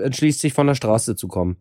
entschließt 0.01 0.39
sich 0.39 0.53
von 0.53 0.67
der 0.67 0.75
Straße 0.75 1.15
zu 1.15 1.27
kommen 1.27 1.57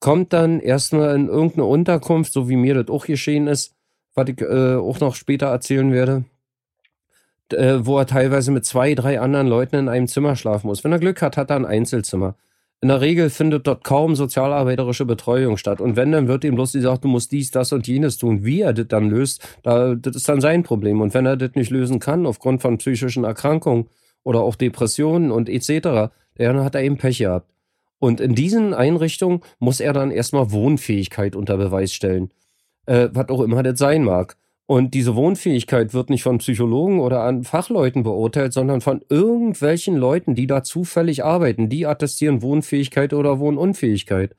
kommt 0.00 0.32
dann 0.32 0.60
erstmal 0.60 1.14
in 1.16 1.28
irgendeine 1.28 1.64
Unterkunft, 1.64 2.32
so 2.32 2.48
wie 2.48 2.56
mir 2.56 2.74
das 2.74 2.88
auch 2.88 3.06
geschehen 3.06 3.46
ist, 3.46 3.74
was 4.14 4.28
ich 4.28 4.40
äh, 4.40 4.74
auch 4.76 5.00
noch 5.00 5.14
später 5.14 5.46
erzählen 5.46 5.92
werde, 5.92 6.24
äh, 7.52 7.78
wo 7.80 7.98
er 7.98 8.06
teilweise 8.06 8.52
mit 8.52 8.64
zwei, 8.64 8.94
drei 8.94 9.20
anderen 9.20 9.48
Leuten 9.48 9.76
in 9.76 9.88
einem 9.88 10.08
Zimmer 10.08 10.36
schlafen 10.36 10.66
muss. 10.66 10.84
Wenn 10.84 10.92
er 10.92 10.98
Glück 10.98 11.22
hat, 11.22 11.36
hat 11.36 11.50
er 11.50 11.56
ein 11.56 11.66
Einzelzimmer. 11.66 12.36
In 12.80 12.88
der 12.88 13.00
Regel 13.00 13.30
findet 13.30 13.66
dort 13.66 13.82
kaum 13.82 14.14
sozialarbeiterische 14.14 15.06
Betreuung 15.06 15.56
statt. 15.56 15.80
Und 15.80 15.96
wenn, 15.96 16.12
dann 16.12 16.28
wird 16.28 16.44
ihm 16.44 16.54
bloß 16.54 16.72
gesagt, 16.72 17.04
du 17.04 17.08
musst 17.08 17.32
dies, 17.32 17.50
das 17.50 17.72
und 17.72 17.86
jenes 17.86 18.18
tun. 18.18 18.44
Wie 18.44 18.60
er 18.60 18.74
das 18.74 18.88
dann 18.88 19.08
löst, 19.08 19.42
da, 19.62 19.94
das 19.94 20.16
ist 20.16 20.28
dann 20.28 20.42
sein 20.42 20.64
Problem. 20.64 21.00
Und 21.00 21.14
wenn 21.14 21.24
er 21.24 21.38
das 21.38 21.52
nicht 21.54 21.70
lösen 21.70 21.98
kann, 21.98 22.26
aufgrund 22.26 22.60
von 22.60 22.76
psychischen 22.76 23.24
Erkrankungen 23.24 23.88
oder 24.22 24.40
auch 24.40 24.54
Depressionen 24.54 25.30
und 25.30 25.48
etc., 25.48 26.12
dann 26.36 26.62
hat 26.62 26.74
er 26.74 26.82
eben 26.82 26.98
Pech 26.98 27.18
gehabt. 27.18 27.53
Und 27.98 28.20
in 28.20 28.34
diesen 28.34 28.74
Einrichtungen 28.74 29.40
muss 29.58 29.80
er 29.80 29.92
dann 29.92 30.10
erstmal 30.10 30.52
Wohnfähigkeit 30.52 31.36
unter 31.36 31.56
Beweis 31.56 31.92
stellen. 31.92 32.30
Äh, 32.86 33.08
was 33.12 33.28
auch 33.30 33.40
immer 33.40 33.62
das 33.62 33.78
sein 33.78 34.04
mag. 34.04 34.36
Und 34.66 34.94
diese 34.94 35.14
Wohnfähigkeit 35.14 35.92
wird 35.92 36.08
nicht 36.08 36.22
von 36.22 36.38
Psychologen 36.38 37.00
oder 37.00 37.22
an 37.22 37.44
Fachleuten 37.44 38.02
beurteilt, 38.02 38.54
sondern 38.54 38.80
von 38.80 39.02
irgendwelchen 39.10 39.96
Leuten, 39.96 40.34
die 40.34 40.46
da 40.46 40.62
zufällig 40.62 41.22
arbeiten. 41.22 41.68
Die 41.68 41.86
attestieren 41.86 42.40
Wohnfähigkeit 42.40 43.12
oder 43.12 43.38
Wohnunfähigkeit. 43.38 44.34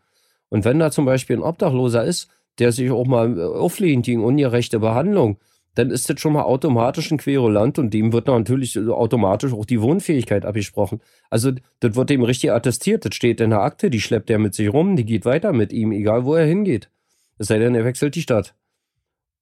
Und 0.49 0.65
wenn 0.65 0.79
da 0.79 0.89
zum 0.89 1.05
Beispiel 1.05 1.37
ein 1.37 1.43
Obdachloser 1.43 2.03
ist, 2.03 2.27
der 2.57 2.71
sich 2.71 2.89
auch 2.89 3.05
mal 3.05 3.39
auflehnt 3.39 4.05
gegen 4.05 4.23
ungerechte 4.23 4.79
Behandlung, 4.79 5.37
dann 5.75 5.91
ist 5.91 6.09
das 6.09 6.19
schon 6.19 6.33
mal 6.33 6.43
automatisch 6.43 7.11
ein 7.11 7.17
Querulant 7.17 7.77
und 7.77 7.93
dem 7.93 8.13
wird 8.13 8.27
natürlich 8.27 8.79
automatisch 8.79 9.53
auch 9.53 9.65
die 9.65 9.81
Wohnfähigkeit 9.81 10.45
abgesprochen. 10.45 11.01
Also 11.29 11.51
das 11.81 11.95
wird 11.95 12.09
dem 12.09 12.23
richtig 12.23 12.51
attestiert, 12.51 13.05
das 13.05 13.13
steht 13.13 13.41
in 13.41 13.51
der 13.51 13.61
Akte, 13.61 13.89
die 13.89 14.01
schleppt 14.01 14.29
er 14.29 14.39
mit 14.39 14.55
sich 14.55 14.71
rum, 14.71 14.95
die 14.95 15.05
geht 15.05 15.25
weiter 15.25 15.53
mit 15.53 15.73
ihm, 15.73 15.91
egal 15.91 16.25
wo 16.25 16.33
er 16.33 16.45
hingeht. 16.45 16.89
Es 17.37 17.47
sei 17.47 17.59
denn, 17.59 17.75
er 17.75 17.85
wechselt 17.85 18.15
die 18.15 18.21
Stadt. 18.21 18.55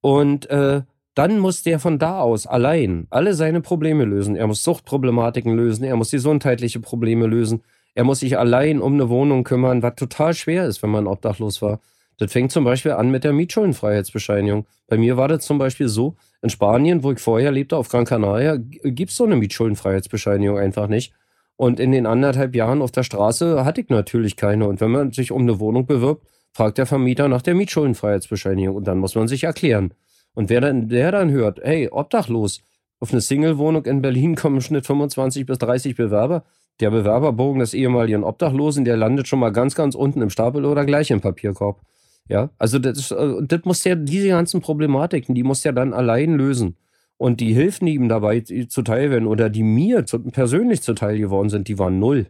Und 0.02 0.50
äh, 0.50 0.82
dann 1.14 1.40
muss 1.40 1.62
der 1.62 1.80
von 1.80 2.00
da 2.00 2.20
aus 2.20 2.48
allein 2.48 3.06
alle 3.12 3.36
seine 3.36 3.62
Probleme 3.62 4.04
lösen. 4.04 4.36
Er 4.36 4.48
muss 4.48 4.64
Suchtproblematiken 4.64 5.56
lösen, 5.56 5.84
er 5.84 5.96
muss 5.96 6.12
gesundheitliche 6.12 6.80
Probleme 6.80 7.28
lösen, 7.28 7.62
er 7.94 8.04
muss 8.04 8.22
sich 8.22 8.40
allein 8.40 8.82
um 8.82 8.94
eine 8.94 9.10
Wohnung 9.10 9.44
kümmern, 9.44 9.84
was 9.84 9.96
total 9.96 10.34
schwer 10.34 10.66
ist, 10.66 10.82
wenn 10.82 10.90
man 10.90 11.06
obdachlos 11.06 11.62
war. 11.62 11.80
Das 12.18 12.32
fängt 12.32 12.52
zum 12.52 12.64
Beispiel 12.64 12.92
an 12.92 13.10
mit 13.10 13.24
der 13.24 13.34
Mietschuldenfreiheitsbescheinigung. 13.34 14.66
Bei 14.88 14.98
mir 14.98 15.18
war 15.18 15.28
das 15.28 15.46
zum 15.46 15.58
Beispiel 15.58 15.88
so, 15.88 16.16
in 16.42 16.50
Spanien, 16.50 17.04
wo 17.04 17.12
ich 17.12 17.20
vorher 17.20 17.52
lebte, 17.52 17.78
auf 17.78 17.90
Gran 17.90 18.06
Canaria, 18.06 18.58
gibt 18.58 19.12
es 19.12 19.18
so 19.18 19.24
eine 19.24 19.36
Mietschuldenfreiheitsbescheinigung 19.36 20.58
einfach 20.58 20.88
nicht. 20.88 21.14
Und 21.56 21.80
in 21.80 21.92
den 21.92 22.06
anderthalb 22.06 22.56
Jahren 22.56 22.82
auf 22.82 22.92
der 22.92 23.04
Straße 23.04 23.64
hatte 23.64 23.82
ich 23.82 23.90
natürlich 23.90 24.36
keine. 24.36 24.68
Und 24.68 24.82
wenn 24.82 24.92
man 24.92 25.12
sich 25.12 25.32
um 25.32 25.44
eine 25.44 25.60
Wohnung 25.60 25.86
bewirbt, 25.86 26.28
fragt 26.52 26.78
der 26.78 26.86
Vermieter 26.86 27.28
nach 27.28 27.42
der 27.42 27.56
Mietschuldenfreiheitsbescheinigung 27.56 28.76
und 28.76 28.88
dann 28.88 29.00
muss 29.00 29.16
man 29.16 29.28
sich 29.28 29.44
erklären. 29.44 29.94
Und 30.36 30.50
wer 30.50 30.62
dann, 30.62 30.90
der 30.90 31.12
dann 31.12 31.32
hört, 31.32 31.60
hey, 31.64 31.90
obdachlos, 31.92 32.62
auf 33.00 33.12
eine 33.12 33.22
Single-Wohnung 33.22 33.86
in 33.86 34.02
Berlin 34.02 34.36
kommen 34.36 34.58
im 34.58 34.62
Schnitt 34.62 34.86
25 34.86 35.46
bis 35.46 35.58
30 35.60 35.96
Bewerber, 35.96 36.44
der 36.80 36.90
Bewerberbogen 36.90 37.60
des 37.60 37.74
ehemaligen 37.74 38.24
Obdachlosen, 38.24 38.86
der 38.86 38.98
landet 38.98 39.28
schon 39.28 39.40
mal 39.40 39.52
ganz, 39.52 39.76
ganz 39.76 39.94
unten 39.94 40.22
im 40.22 40.30
Stapel 40.30 40.66
oder 40.66 40.86
gleich 40.86 41.12
im 41.12 41.22
Papierkorb. 41.22 41.82
Ja, 42.30 42.50
also 42.58 42.80
das, 42.80 43.12
äh, 43.12 43.34
das 43.42 43.66
muss 43.66 43.84
ja, 43.84 43.96
diese 43.96 44.30
ganzen 44.30 44.62
Problematiken, 44.62 45.36
die 45.36 45.44
muss 45.44 45.64
ja 45.64 45.72
dann 45.72 45.94
allein 45.94 46.36
lösen. 46.36 46.78
Und 47.18 47.40
die 47.40 47.54
Hilfen, 47.54 47.86
die 47.86 47.94
ihm 47.94 48.10
dabei 48.10 48.42
zuteil 48.42 49.12
werden 49.12 49.28
oder 49.28 49.50
die 49.50 49.64
mir 49.64 50.06
zu, 50.06 50.20
persönlich 50.20 50.82
zuteil 50.82 51.18
geworden 51.18 51.50
sind, 51.50 51.68
die 51.68 51.80
waren 51.80 52.00
null. 52.00 52.28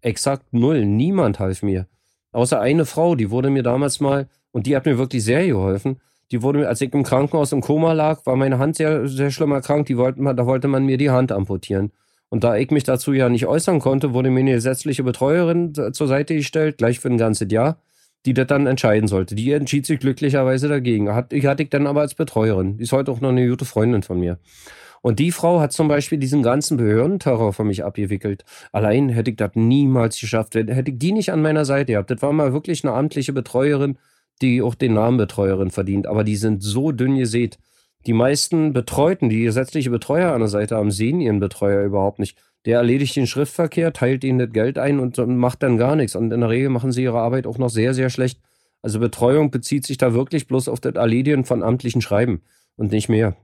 Exakt 0.00 0.52
null. 0.52 0.84
Niemand 0.84 1.38
half 1.38 1.62
mir. 1.62 1.86
Außer 2.32 2.60
eine 2.60 2.84
Frau, 2.84 3.14
die 3.14 3.30
wurde 3.30 3.50
mir 3.50 3.62
damals 3.62 4.00
mal, 4.00 4.28
und 4.52 4.66
die 4.66 4.76
hat 4.76 4.86
mir 4.86 4.98
wirklich 4.98 5.24
sehr 5.24 5.46
geholfen, 5.46 6.00
die 6.32 6.42
wurde 6.42 6.58
mir, 6.58 6.68
als 6.68 6.80
ich 6.80 6.92
im 6.92 7.02
Krankenhaus 7.02 7.52
im 7.52 7.60
Koma 7.60 7.92
lag, 7.92 8.24
war 8.26 8.36
meine 8.36 8.58
Hand 8.58 8.76
sehr, 8.76 9.06
sehr 9.06 9.30
schlimm 9.30 9.52
erkrankt, 9.52 9.88
die 9.88 9.96
wollten, 9.96 10.24
da 10.24 10.46
wollte 10.46 10.68
man 10.68 10.84
mir 10.84 10.98
die 10.98 11.10
Hand 11.10 11.30
amputieren. 11.30 11.92
Und 12.28 12.42
da 12.42 12.56
ich 12.56 12.70
mich 12.70 12.84
dazu 12.84 13.12
ja 13.12 13.28
nicht 13.28 13.46
äußern 13.46 13.78
konnte, 13.78 14.12
wurde 14.12 14.30
mir 14.30 14.40
eine 14.40 14.52
gesetzliche 14.52 15.04
Betreuerin 15.04 15.72
zur 15.92 16.08
Seite 16.08 16.34
gestellt, 16.34 16.78
gleich 16.78 16.98
für 16.98 17.08
ein 17.08 17.18
ganzes 17.18 17.50
Jahr 17.52 17.78
die 18.26 18.34
das 18.34 18.48
dann 18.48 18.66
entscheiden 18.66 19.08
sollte. 19.08 19.34
Die 19.34 19.52
entschied 19.52 19.86
sich 19.86 20.00
glücklicherweise 20.00 20.68
dagegen. 20.68 21.14
Hat, 21.14 21.32
ich 21.32 21.46
hatte 21.46 21.62
ich 21.62 21.70
dann 21.70 21.86
aber 21.86 22.00
als 22.00 22.14
Betreuerin. 22.14 22.76
Die 22.76 22.82
ist 22.82 22.92
heute 22.92 23.12
auch 23.12 23.20
noch 23.20 23.30
eine 23.30 23.48
gute 23.48 23.64
Freundin 23.64 24.02
von 24.02 24.18
mir. 24.18 24.38
Und 25.00 25.20
die 25.20 25.30
Frau 25.30 25.60
hat 25.60 25.72
zum 25.72 25.86
Beispiel 25.86 26.18
diesen 26.18 26.42
ganzen 26.42 26.76
Behördenterror 26.76 27.52
für 27.52 27.62
mich 27.62 27.84
abgewickelt. 27.84 28.44
Allein 28.72 29.08
hätte 29.08 29.30
ich 29.30 29.36
das 29.36 29.52
niemals 29.54 30.18
geschafft. 30.18 30.56
Hätte 30.56 30.90
ich 30.90 30.98
die 30.98 31.12
nicht 31.12 31.30
an 31.30 31.42
meiner 31.42 31.64
Seite 31.64 31.92
gehabt. 31.92 32.10
Das 32.10 32.22
war 32.22 32.32
mal 32.32 32.52
wirklich 32.52 32.84
eine 32.84 32.94
amtliche 32.94 33.32
Betreuerin, 33.32 33.98
die 34.42 34.60
auch 34.60 34.74
den 34.74 34.94
Namen 34.94 35.16
Betreuerin 35.16 35.70
verdient. 35.70 36.08
Aber 36.08 36.24
die 36.24 36.36
sind 36.36 36.62
so 36.62 36.90
dünn 36.90 37.16
gesät. 37.16 37.58
Die 38.06 38.12
meisten 38.12 38.72
Betreuten, 38.72 39.28
die 39.28 39.42
gesetzliche 39.42 39.90
Betreuer 39.90 40.32
an 40.32 40.40
der 40.40 40.48
Seite 40.48 40.76
haben, 40.76 40.92
sehen 40.92 41.20
ihren 41.20 41.40
Betreuer 41.40 41.84
überhaupt 41.84 42.20
nicht. 42.20 42.38
Der 42.64 42.78
erledigt 42.78 43.16
den 43.16 43.26
Schriftverkehr, 43.26 43.92
teilt 43.92 44.22
ihnen 44.22 44.38
das 44.38 44.52
Geld 44.52 44.78
ein 44.78 45.00
und 45.00 45.18
macht 45.18 45.62
dann 45.62 45.76
gar 45.76 45.96
nichts. 45.96 46.14
Und 46.14 46.32
in 46.32 46.40
der 46.40 46.50
Regel 46.50 46.68
machen 46.68 46.92
sie 46.92 47.02
ihre 47.02 47.18
Arbeit 47.18 47.46
auch 47.46 47.58
noch 47.58 47.68
sehr, 47.68 47.94
sehr 47.94 48.10
schlecht. 48.10 48.40
Also 48.82 49.00
Betreuung 49.00 49.50
bezieht 49.50 49.84
sich 49.84 49.98
da 49.98 50.14
wirklich 50.14 50.46
bloß 50.46 50.68
auf 50.68 50.80
das 50.80 50.94
Erledigen 50.94 51.44
von 51.44 51.62
amtlichen 51.62 52.00
Schreiben 52.00 52.42
und 52.76 52.92
nicht 52.92 53.08
mehr. 53.08 53.36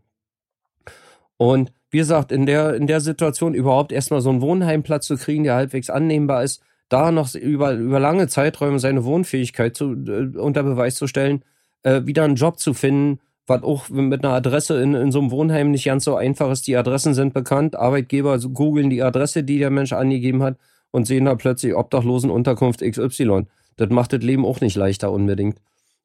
Und 1.36 1.72
wie 1.90 1.98
gesagt, 1.98 2.30
in 2.30 2.46
der, 2.46 2.74
in 2.74 2.86
der 2.86 3.00
Situation 3.00 3.54
überhaupt 3.54 3.90
erstmal 3.90 4.20
so 4.20 4.30
einen 4.30 4.40
Wohnheimplatz 4.40 5.06
zu 5.06 5.16
kriegen, 5.16 5.42
der 5.44 5.54
halbwegs 5.54 5.90
annehmbar 5.90 6.44
ist, 6.44 6.62
da 6.88 7.10
noch 7.10 7.34
über, 7.34 7.72
über 7.72 7.98
lange 7.98 8.28
Zeiträume 8.28 8.78
seine 8.78 9.04
Wohnfähigkeit 9.04 9.76
zu, 9.76 9.92
äh, 9.92 10.36
unter 10.36 10.62
Beweis 10.62 10.94
zu 10.94 11.08
stellen, 11.08 11.44
äh, 11.82 12.02
wieder 12.04 12.22
einen 12.24 12.36
Job 12.36 12.60
zu 12.60 12.74
finden, 12.74 13.18
was 13.46 13.62
auch 13.62 13.88
mit 13.88 14.24
einer 14.24 14.34
Adresse 14.34 14.80
in, 14.80 14.94
in 14.94 15.12
so 15.12 15.18
einem 15.18 15.30
Wohnheim 15.30 15.70
nicht 15.70 15.84
ganz 15.84 16.04
so 16.04 16.14
einfach 16.14 16.50
ist. 16.50 16.66
Die 16.66 16.76
Adressen 16.76 17.14
sind 17.14 17.34
bekannt. 17.34 17.76
Arbeitgeber 17.76 18.38
googeln 18.38 18.90
die 18.90 19.02
Adresse, 19.02 19.42
die 19.42 19.58
der 19.58 19.70
Mensch 19.70 19.92
angegeben 19.92 20.42
hat 20.42 20.56
und 20.90 21.06
sehen 21.06 21.24
da 21.24 21.34
plötzlich 21.34 21.74
Obdachlosenunterkunft 21.74 22.80
XY. 22.80 23.46
Das 23.76 23.90
macht 23.90 24.12
das 24.12 24.22
Leben 24.22 24.44
auch 24.44 24.60
nicht 24.60 24.76
leichter 24.76 25.10
unbedingt. 25.10 25.58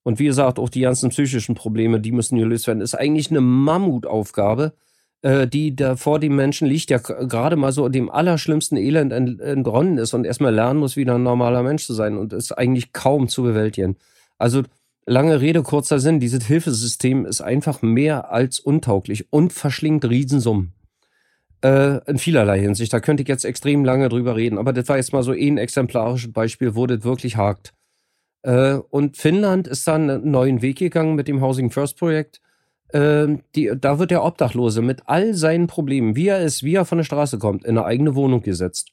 Und 0.04 0.20
wie 0.20 0.26
gesagt, 0.26 0.58
auch 0.58 0.70
die 0.70 0.82
ganzen 0.82 1.10
psychischen 1.10 1.54
Probleme, 1.54 2.00
die 2.00 2.14
müssen 2.14 2.38
gelöst 2.38 2.66
werden. 2.66 2.82
Ist 2.82 2.96
eigentlich 2.96 3.30
eine 3.30 3.42
Mammutaufgabe, 3.42 4.74
äh, 5.22 5.48
die 5.48 5.76
da 5.76 5.98
vor 5.98 6.20
dem 6.20 6.36
Menschen 6.36 6.68
liegt, 6.68 6.90
der 6.90 7.00
gerade 7.00 7.58
mal 7.58 7.74
so 7.74 7.90
dem 7.90 8.10
allerschlimmsten 8.10 8.78
Elend 8.78 9.12
entronnen 9.12 9.98
ist 9.98 10.14
und 10.14 10.26
erstmal 10.26 10.56
lernen 10.56 10.80
muss, 10.80 10.96
wieder 10.96 11.16
ein 11.16 11.24
normaler 11.24 11.62
Mensch 11.62 11.86
zu 11.86 11.94
sein 11.94 12.18
und 12.18 12.34
ist 12.34 12.54
eigentlich 12.54 12.94
kaum 12.94 13.28
zu 13.28 13.44
bewältigen. 13.44 13.98
Also 14.38 14.64
Lange 15.10 15.40
Rede, 15.40 15.64
kurzer 15.64 16.02
Sinn, 16.02 16.20
dieses 16.20 16.48
Hilfesystem 16.48 17.26
ist 17.26 17.40
einfach 17.40 17.82
mehr 17.82 18.30
als 18.30 18.60
untauglich 18.60 19.32
und 19.32 19.54
verschlingt 19.54 20.04
Riesensummen. 20.04 20.74
Äh, 21.64 22.02
in 22.10 22.18
vielerlei 22.18 22.60
Hinsicht. 22.60 22.92
Da 22.92 23.00
könnte 23.00 23.24
ich 23.24 23.30
jetzt 23.30 23.46
extrem 23.46 23.86
lange 23.86 24.10
drüber 24.10 24.36
reden, 24.36 24.58
aber 24.58 24.74
das 24.74 24.90
war 24.90 24.98
jetzt 24.98 25.14
mal 25.14 25.24
so 25.24 25.32
ein 25.32 25.58
exemplarisches 25.58 26.34
Beispiel, 26.34 26.76
wo 26.76 26.86
das 26.88 27.06
wirklich 27.06 27.38
hakt. 27.38 27.74
Äh, 28.42 28.80
und 28.90 29.16
Finnland 29.16 29.66
ist 29.70 29.88
dann 29.88 30.10
einen 30.10 30.30
neuen 30.30 30.62
Weg 30.62 30.80
gegangen 30.80 31.16
mit 31.16 31.30
dem 31.30 31.42
Housing 31.42 31.72
First 31.72 31.98
Projekt. 31.98 32.42
Äh, 32.90 33.38
die, 33.56 33.72
da 33.80 34.00
wird 34.00 34.12
der 34.12 34.26
Obdachlose 34.26 34.82
mit 34.82 35.04
all 35.06 35.34
seinen 35.36 35.68
Problemen, 35.68 36.18
wie 36.18 36.28
er 36.28 36.42
ist, 36.42 36.64
wie 36.64 36.76
er 36.76 36.84
von 36.84 36.98
der 36.98 37.06
Straße 37.06 37.38
kommt, 37.40 37.64
in 37.64 37.78
eine 37.78 37.86
eigene 37.86 38.14
Wohnung 38.16 38.42
gesetzt. 38.42 38.92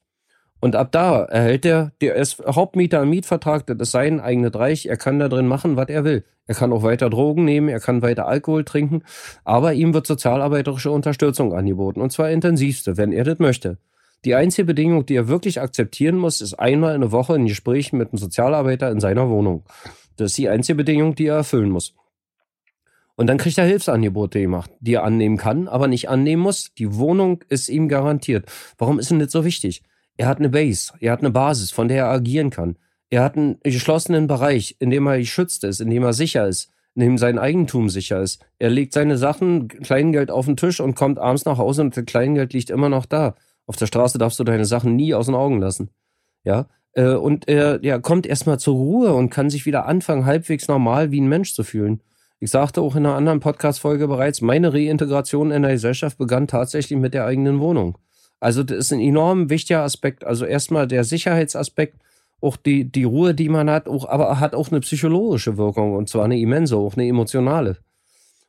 Und 0.64 0.76
ab 0.76 0.92
da 0.92 1.25
erhält 1.25 1.66
er, 1.66 1.92
der 2.00 2.14
ist 2.14 2.42
Hauptmieter 2.47 3.02
im 3.02 3.11
Mietvertrag, 3.11 3.66
das 3.66 3.76
ist 3.80 3.90
sein 3.90 4.18
eigenes 4.18 4.54
Reich, 4.54 4.87
er 4.87 4.97
kann 4.97 5.18
da 5.18 5.28
drin 5.28 5.47
machen, 5.47 5.76
was 5.76 5.90
er 5.90 6.04
will. 6.04 6.25
Er 6.47 6.54
kann 6.54 6.73
auch 6.73 6.83
weiter 6.83 7.11
Drogen 7.11 7.44
nehmen, 7.44 7.68
er 7.68 7.80
kann 7.80 8.00
weiter 8.00 8.26
Alkohol 8.26 8.64
trinken, 8.64 9.02
aber 9.44 9.75
ihm 9.75 9.92
wird 9.92 10.06
sozialarbeiterische 10.06 10.90
Unterstützung 10.90 11.52
angeboten, 11.52 12.00
und 12.00 12.12
zwar 12.12 12.30
intensivste, 12.30 12.97
wenn 12.97 13.12
er 13.12 13.25
das 13.25 13.40
möchte. 13.40 13.76
Die 14.25 14.35
einzige 14.35 14.64
Bedingung, 14.64 15.04
die 15.04 15.16
er 15.16 15.28
wirklich 15.28 15.61
akzeptieren 15.61 16.16
muss, 16.16 16.40
ist 16.40 16.54
einmal 16.54 16.94
in 16.94 17.02
der 17.02 17.12
Woche 17.12 17.35
ein 17.35 17.44
Gespräch 17.44 17.92
mit 17.92 18.12
einem 18.12 18.18
Sozialarbeiter 18.18 18.90
in 18.90 19.00
seiner 19.00 19.28
Wohnung. 19.28 19.64
Das 20.16 20.30
ist 20.30 20.38
die 20.38 20.49
einzige 20.49 20.76
Bedingung, 20.76 21.14
die 21.14 21.26
er 21.26 21.37
erfüllen 21.37 21.68
muss. 21.68 21.94
Und 23.16 23.26
dann 23.26 23.37
kriegt 23.37 23.59
er 23.59 23.66
Hilfsangebote 23.66 24.40
gemacht, 24.40 24.71
die 24.80 24.94
er 24.94 25.04
annehmen 25.04 25.37
kann, 25.37 25.68
aber 25.68 25.88
nicht 25.88 26.09
annehmen 26.09 26.40
muss. 26.40 26.73
Die 26.78 26.94
Wohnung 26.94 27.44
ist 27.50 27.68
ihm 27.68 27.87
garantiert. 27.87 28.47
Warum 28.78 28.99
ist 28.99 29.11
denn 29.11 29.18
das 29.18 29.30
so 29.30 29.44
wichtig? 29.44 29.83
Er 30.16 30.28
hat 30.28 30.38
eine 30.38 30.49
Base, 30.49 30.92
er 31.00 31.12
hat 31.12 31.21
eine 31.21 31.30
Basis, 31.30 31.71
von 31.71 31.88
der 31.88 32.04
er 32.04 32.11
agieren 32.11 32.50
kann. 32.50 32.76
Er 33.11 33.23
hat 33.23 33.37
einen 33.37 33.59
geschlossenen 33.62 34.26
Bereich, 34.26 34.76
in 34.78 34.90
dem 34.90 35.06
er 35.06 35.18
geschützt 35.18 35.64
ist, 35.64 35.80
in 35.80 35.90
dem 35.90 36.02
er 36.02 36.12
sicher 36.12 36.47
ist, 36.47 36.71
in 36.94 37.02
dem 37.02 37.18
sein 37.18 37.38
Eigentum 37.38 37.88
sicher 37.88 38.21
ist. 38.21 38.44
Er 38.59 38.71
legt 38.71 38.92
seine 38.92 39.18
Sachen, 39.18 39.68
Kleingeld 39.68 40.30
auf 40.30 40.47
den 40.47 40.56
Tisch 40.56 40.80
und 40.80 40.94
kommt 40.94 41.18
abends 41.18 41.44
nach 41.44 41.59
Hause 41.59 41.83
und 41.83 41.97
das 41.97 42.04
Kleingeld 42.04 42.52
liegt 42.52 42.71
immer 42.71 42.88
noch 42.88 43.06
da. 43.06 43.35
Auf 43.66 43.76
der 43.76 43.87
Straße 43.87 44.18
darfst 44.18 44.38
du 44.38 44.44
deine 44.44 44.64
Sachen 44.64 44.97
nie 44.97 45.14
aus 45.14 45.26
den 45.26 45.35
Augen 45.35 45.61
lassen. 45.61 45.90
Ja, 46.44 46.66
äh, 46.92 47.14
und 47.14 47.49
er 47.49 47.85
ja, 47.85 47.99
kommt 47.99 48.26
erstmal 48.26 48.59
zur 48.59 48.75
Ruhe 48.75 49.14
und 49.14 49.30
kann 49.30 49.50
sich 49.50 49.66
wieder 49.66 49.87
anfangen, 49.87 50.26
halbwegs 50.26 50.68
normal 50.68 51.11
wie 51.11 51.21
ein 51.21 51.28
Mensch 51.28 51.54
zu 51.54 51.64
fühlen. 51.64 52.02
Ich 52.40 52.50
sagte 52.50 52.83
auch 52.83 52.97
in 52.97 53.06
einer 53.06 53.16
anderen 53.16 53.40
Podcast-Folge 53.40 54.06
bereits, 54.06 54.40
meine 54.40 54.73
Reintegration 54.73 55.50
in 55.50 55.62
der 55.62 55.73
Gesellschaft 55.73 56.18
begann 56.18 56.47
tatsächlich 56.47 56.99
mit 56.99 57.14
der 57.14 57.25
eigenen 57.25 57.61
Wohnung. 57.61 57.99
Also 58.45 58.63
das 58.63 58.77
ist 58.77 58.93
ein 58.93 59.01
enorm 59.01 59.49
wichtiger 59.49 59.81
Aspekt. 59.81 60.23
Also 60.23 60.45
erstmal 60.45 60.87
der 60.87 61.05
Sicherheitsaspekt, 61.05 61.97
auch 62.43 62.59
die, 62.59 62.85
die 62.85 63.05
Ruhe, 63.05 63.35
die 63.35 63.49
man 63.49 63.71
hat, 63.71 63.89
auch, 63.89 64.07
aber 64.07 64.39
hat 64.39 64.55
auch 64.55 64.71
eine 64.71 64.81
psychologische 64.81 65.57
Wirkung 65.57 65.95
und 65.95 66.11
zwar 66.11 66.27
eine 66.27 66.39
immense, 66.39 66.77
auch 66.77 66.95
eine 66.95 67.09
emotionale. 67.09 67.79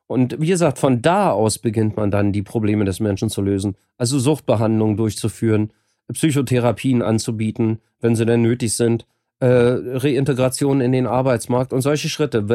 Und 0.05 0.41
wie 0.41 0.47
gesagt, 0.47 0.79
von 0.79 1.01
da 1.01 1.31
aus 1.31 1.59
beginnt 1.59 1.95
man 1.95 2.11
dann 2.11 2.33
die 2.33 2.41
Probleme 2.41 2.83
des 2.83 2.99
Menschen 2.99 3.29
zu 3.29 3.41
lösen. 3.41 3.77
Also 3.97 4.19
Suchtbehandlungen 4.19 4.97
durchzuführen, 4.97 5.71
Psychotherapien 6.11 7.01
anzubieten, 7.01 7.79
wenn 8.01 8.17
sie 8.17 8.25
denn 8.25 8.41
nötig 8.41 8.73
sind, 8.75 9.05
äh, 9.39 9.47
Reintegration 9.47 10.81
in 10.81 10.91
den 10.91 11.07
Arbeitsmarkt 11.07 11.71
und 11.71 11.79
solche 11.79 12.09
Schritte. 12.09 12.45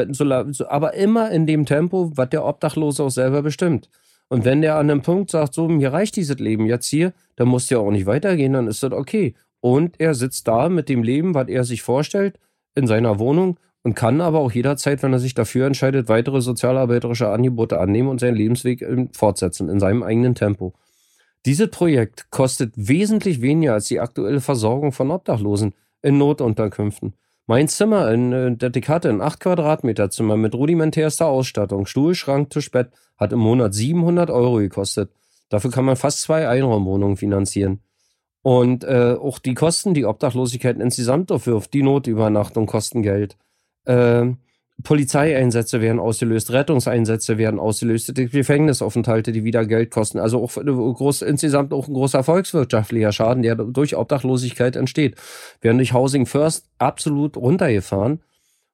Aber 0.68 0.92
immer 0.92 1.30
in 1.30 1.46
dem 1.46 1.64
Tempo, 1.64 2.12
was 2.14 2.28
der 2.28 2.44
Obdachlose 2.44 3.02
auch 3.02 3.10
selber 3.10 3.40
bestimmt. 3.40 3.88
Und 4.30 4.44
wenn 4.44 4.62
der 4.62 4.76
an 4.76 4.88
einem 4.88 5.02
Punkt 5.02 5.30
sagt, 5.32 5.54
so, 5.54 5.68
mir 5.68 5.92
reicht 5.92 6.16
dieses 6.16 6.38
Leben 6.38 6.66
jetzt 6.66 6.86
hier, 6.86 7.12
dann 7.34 7.48
muss 7.48 7.66
der 7.66 7.80
auch 7.80 7.90
nicht 7.90 8.06
weitergehen, 8.06 8.52
dann 8.52 8.68
ist 8.68 8.82
das 8.82 8.92
okay. 8.92 9.34
Und 9.60 9.96
er 9.98 10.14
sitzt 10.14 10.46
da 10.48 10.68
mit 10.68 10.88
dem 10.88 11.02
Leben, 11.02 11.34
was 11.34 11.48
er 11.48 11.64
sich 11.64 11.82
vorstellt, 11.82 12.38
in 12.76 12.86
seiner 12.86 13.18
Wohnung 13.18 13.58
und 13.82 13.94
kann 13.94 14.20
aber 14.20 14.38
auch 14.38 14.52
jederzeit, 14.52 15.02
wenn 15.02 15.12
er 15.12 15.18
sich 15.18 15.34
dafür 15.34 15.66
entscheidet, 15.66 16.08
weitere 16.08 16.40
sozialarbeiterische 16.40 17.28
Angebote 17.28 17.80
annehmen 17.80 18.08
und 18.08 18.20
seinen 18.20 18.36
Lebensweg 18.36 18.86
fortsetzen 19.12 19.68
in 19.68 19.80
seinem 19.80 20.04
eigenen 20.04 20.36
Tempo. 20.36 20.74
Dieses 21.44 21.68
Projekt 21.68 22.30
kostet 22.30 22.72
wesentlich 22.76 23.40
weniger 23.40 23.72
als 23.72 23.86
die 23.86 23.98
aktuelle 23.98 24.40
Versorgung 24.40 24.92
von 24.92 25.10
Obdachlosen 25.10 25.74
in 26.02 26.18
Notunterkünften. 26.18 27.14
Mein 27.50 27.66
Zimmer 27.66 28.12
in 28.12 28.32
äh, 28.32 28.54
der 28.54 28.70
Dekate, 28.70 29.08
ein 29.08 29.20
8 29.20 29.40
Quadratmeter 29.40 30.08
Zimmer 30.08 30.36
mit 30.36 30.54
rudimentärster 30.54 31.26
Ausstattung, 31.26 31.84
Stuhl, 31.84 32.14
Schrank, 32.14 32.50
Tisch, 32.50 32.70
Bett, 32.70 32.92
hat 33.16 33.32
im 33.32 33.40
Monat 33.40 33.74
700 33.74 34.30
Euro 34.30 34.58
gekostet. 34.58 35.10
Dafür 35.48 35.72
kann 35.72 35.84
man 35.84 35.96
fast 35.96 36.20
zwei 36.20 36.48
Einraumwohnungen 36.48 37.16
finanzieren. 37.16 37.80
Und 38.42 38.84
äh, 38.84 39.16
auch 39.20 39.40
die 39.40 39.54
Kosten, 39.54 39.94
die 39.94 40.04
Obdachlosigkeit 40.04 40.78
insgesamt 40.78 41.32
aufwirft, 41.32 41.74
die 41.74 41.82
Notübernachtung 41.82 42.66
kosten 42.66 43.02
Geld. 43.02 43.36
Äh, 43.84 44.26
Polizeieinsätze 44.82 45.80
werden 45.80 45.98
ausgelöst, 45.98 46.52
Rettungseinsätze 46.52 47.38
werden 47.38 47.58
ausgelöst, 47.58 48.14
Gefängnisaufenthalte, 48.14 49.32
die 49.32 49.44
wieder 49.44 49.66
Geld 49.66 49.90
kosten. 49.90 50.18
Also 50.18 50.42
auch 50.42 50.52
groß, 50.54 51.22
insgesamt 51.22 51.72
auch 51.72 51.88
ein 51.88 51.94
großer 51.94 52.22
volkswirtschaftlicher 52.22 53.12
Schaden, 53.12 53.42
der 53.42 53.56
durch 53.56 53.96
Obdachlosigkeit 53.96 54.76
entsteht. 54.76 55.16
Werden 55.60 55.78
durch 55.78 55.92
Housing 55.92 56.26
First 56.26 56.66
absolut 56.78 57.36
runtergefahren. 57.36 58.20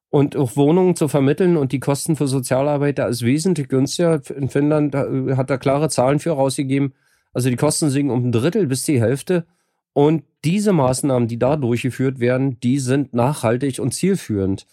Und 0.09 0.37
auch 0.37 0.55
Wohnungen 0.55 0.95
zu 0.95 1.09
vermitteln 1.09 1.57
und 1.57 1.73
die 1.73 1.81
Kosten 1.81 2.15
für 2.15 2.27
Sozialarbeiter 2.27 3.07
ist 3.07 3.23
wesentlich 3.23 3.67
günstiger. 3.67 4.21
In 4.35 4.49
Finnland 4.49 4.95
hat 4.95 5.49
er 5.49 5.57
klare 5.57 5.89
Zahlen 5.89 6.19
für 6.19 6.31
rausgegeben. 6.31 6.93
Also 7.33 7.49
die 7.49 7.57
Kosten 7.57 7.89
sinken 7.89 8.11
um 8.11 8.25
ein 8.25 8.31
Drittel 8.31 8.67
bis 8.67 8.83
die 8.83 9.01
Hälfte. 9.01 9.45
Und 9.93 10.23
diese 10.45 10.73
Maßnahmen, 10.73 11.27
die 11.27 11.39
da 11.39 11.57
durchgeführt 11.57 12.19
werden, 12.19 12.59
die 12.61 12.79
sind 12.79 13.13
nachhaltig 13.13 13.79
und 13.79 13.93
zielführend. 13.93 14.65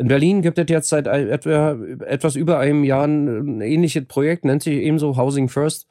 In 0.00 0.08
Berlin 0.08 0.40
gibt 0.40 0.58
es 0.58 0.64
jetzt 0.70 0.88
seit 0.88 1.06
etwa, 1.06 1.76
etwas 2.06 2.34
über 2.34 2.58
einem 2.58 2.84
Jahr 2.84 3.06
ein 3.06 3.60
ähnliches 3.60 4.06
Projekt, 4.06 4.46
nennt 4.46 4.62
sich 4.62 4.76
ebenso 4.76 5.18
Housing 5.18 5.50
First. 5.50 5.88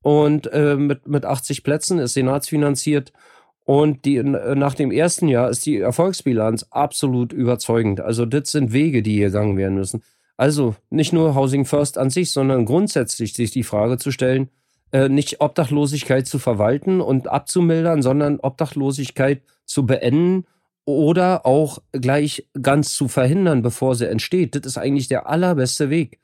Und 0.00 0.50
äh, 0.54 0.76
mit, 0.76 1.06
mit 1.06 1.26
80 1.26 1.62
Plätzen 1.62 1.98
ist 1.98 2.14
senatsfinanziert. 2.14 3.12
Und 3.66 4.06
die, 4.06 4.22
nach 4.22 4.74
dem 4.74 4.90
ersten 4.90 5.28
Jahr 5.28 5.50
ist 5.50 5.66
die 5.66 5.78
Erfolgsbilanz 5.78 6.66
absolut 6.70 7.34
überzeugend. 7.34 8.00
Also 8.00 8.24
das 8.24 8.52
sind 8.52 8.72
Wege, 8.72 9.02
die 9.02 9.16
hier 9.16 9.26
gegangen 9.26 9.58
werden 9.58 9.74
müssen. 9.74 10.02
Also 10.38 10.74
nicht 10.88 11.12
nur 11.12 11.34
Housing 11.34 11.66
First 11.66 11.98
an 11.98 12.08
sich, 12.08 12.32
sondern 12.32 12.64
grundsätzlich 12.64 13.34
sich 13.34 13.50
die 13.50 13.64
Frage 13.64 13.98
zu 13.98 14.12
stellen, 14.12 14.48
äh, 14.92 15.10
nicht 15.10 15.42
Obdachlosigkeit 15.42 16.26
zu 16.26 16.38
verwalten 16.38 17.02
und 17.02 17.28
abzumildern, 17.28 18.00
sondern 18.00 18.40
Obdachlosigkeit 18.40 19.42
zu 19.66 19.84
beenden 19.84 20.46
oder 20.84 21.46
auch 21.46 21.78
gleich 21.92 22.48
ganz 22.60 22.94
zu 22.94 23.08
verhindern, 23.08 23.62
bevor 23.62 23.94
sie 23.94 24.08
entsteht. 24.08 24.54
Das 24.54 24.66
ist 24.66 24.78
eigentlich 24.78 25.08
der 25.08 25.28
allerbeste 25.28 25.90
Weg. 25.90 26.18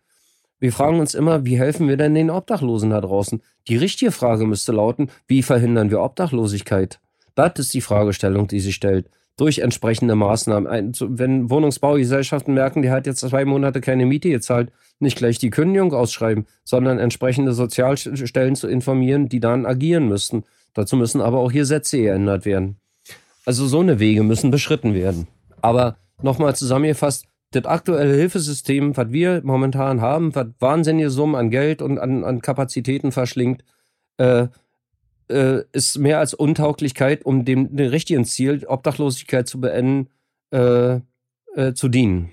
Wir 0.60 0.72
fragen 0.72 0.98
uns 0.98 1.14
immer, 1.14 1.44
wie 1.44 1.58
helfen 1.58 1.88
wir 1.88 1.96
denn 1.96 2.14
den 2.14 2.30
Obdachlosen 2.30 2.90
da 2.90 3.00
draußen? 3.00 3.40
Die 3.68 3.76
richtige 3.76 4.10
Frage 4.10 4.44
müsste 4.44 4.72
lauten, 4.72 5.10
wie 5.28 5.42
verhindern 5.42 5.90
wir 5.90 6.00
Obdachlosigkeit? 6.00 6.98
Das 7.36 7.52
ist 7.58 7.74
die 7.74 7.80
Fragestellung, 7.80 8.48
die 8.48 8.58
sich 8.58 8.74
stellt. 8.74 9.08
Durch 9.36 9.60
entsprechende 9.60 10.16
Maßnahmen. 10.16 10.94
Wenn 11.00 11.48
Wohnungsbaugesellschaften 11.48 12.54
merken, 12.54 12.82
die 12.82 12.90
hat 12.90 13.06
jetzt 13.06 13.20
zwei 13.20 13.44
Monate 13.44 13.80
keine 13.80 14.04
Miete 14.04 14.30
gezahlt, 14.30 14.72
nicht 14.98 15.16
gleich 15.16 15.38
die 15.38 15.50
Kündigung 15.50 15.94
ausschreiben, 15.94 16.46
sondern 16.64 16.98
entsprechende 16.98 17.52
Sozialstellen 17.52 18.56
zu 18.56 18.66
informieren, 18.66 19.28
die 19.28 19.38
dann 19.38 19.64
agieren 19.64 20.08
müssten. 20.08 20.42
Dazu 20.74 20.96
müssen 20.96 21.20
aber 21.20 21.38
auch 21.38 21.52
Gesetze 21.52 21.98
geändert 21.98 22.44
werden. 22.44 22.80
Also 23.48 23.66
so 23.66 23.80
eine 23.80 23.98
Wege 23.98 24.24
müssen 24.24 24.50
beschritten 24.50 24.92
werden. 24.92 25.26
Aber 25.62 25.96
nochmal 26.20 26.54
zusammengefasst, 26.54 27.24
das 27.52 27.64
aktuelle 27.64 28.14
Hilfesystem, 28.14 28.94
was 28.94 29.10
wir 29.10 29.40
momentan 29.42 30.02
haben, 30.02 30.34
was 30.34 30.48
wahnsinnige 30.60 31.08
Summen 31.08 31.34
an 31.34 31.48
Geld 31.48 31.80
und 31.80 31.98
an, 31.98 32.24
an 32.24 32.42
Kapazitäten 32.42 33.10
verschlingt, 33.10 33.64
äh, 34.18 34.48
äh, 35.30 35.62
ist 35.72 35.96
mehr 35.96 36.18
als 36.18 36.34
Untauglichkeit, 36.34 37.24
um 37.24 37.46
dem, 37.46 37.74
dem 37.74 37.88
richtigen 37.88 38.26
Ziel, 38.26 38.66
Obdachlosigkeit 38.66 39.48
zu 39.48 39.62
beenden, 39.62 40.10
äh, 40.50 41.00
äh 41.54 41.72
zu 41.72 41.88
dienen. 41.88 42.28